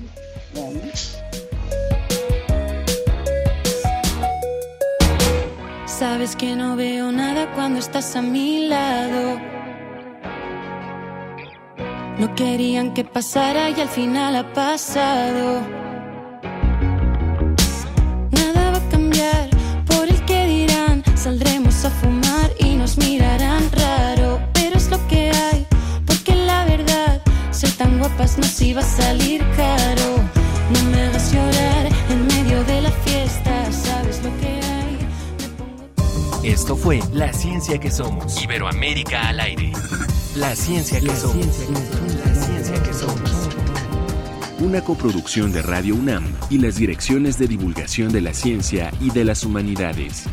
[5.86, 9.40] Sabes que no veo nada cuando estás a mi lado.
[12.20, 15.85] No querían que pasara y al final ha pasado.
[21.26, 25.66] Saldremos a fumar y nos mirarán raro, pero es lo que hay,
[26.06, 27.20] porque la verdad,
[27.50, 30.18] ser tan guapas nos iba a salir caro.
[30.72, 34.50] No me hagas llorar en medio de la fiesta, sabes lo que
[36.44, 36.52] hay.
[36.52, 38.40] Esto fue La Ciencia que Somos.
[38.44, 39.72] Iberoamérica al aire.
[40.36, 41.48] La Ciencia que Somos.
[42.24, 43.50] La Ciencia que Somos.
[44.60, 49.26] Una coproducción de Radio UNAM y las direcciones de divulgación de la ciencia y de
[49.26, 50.28] las humanidades.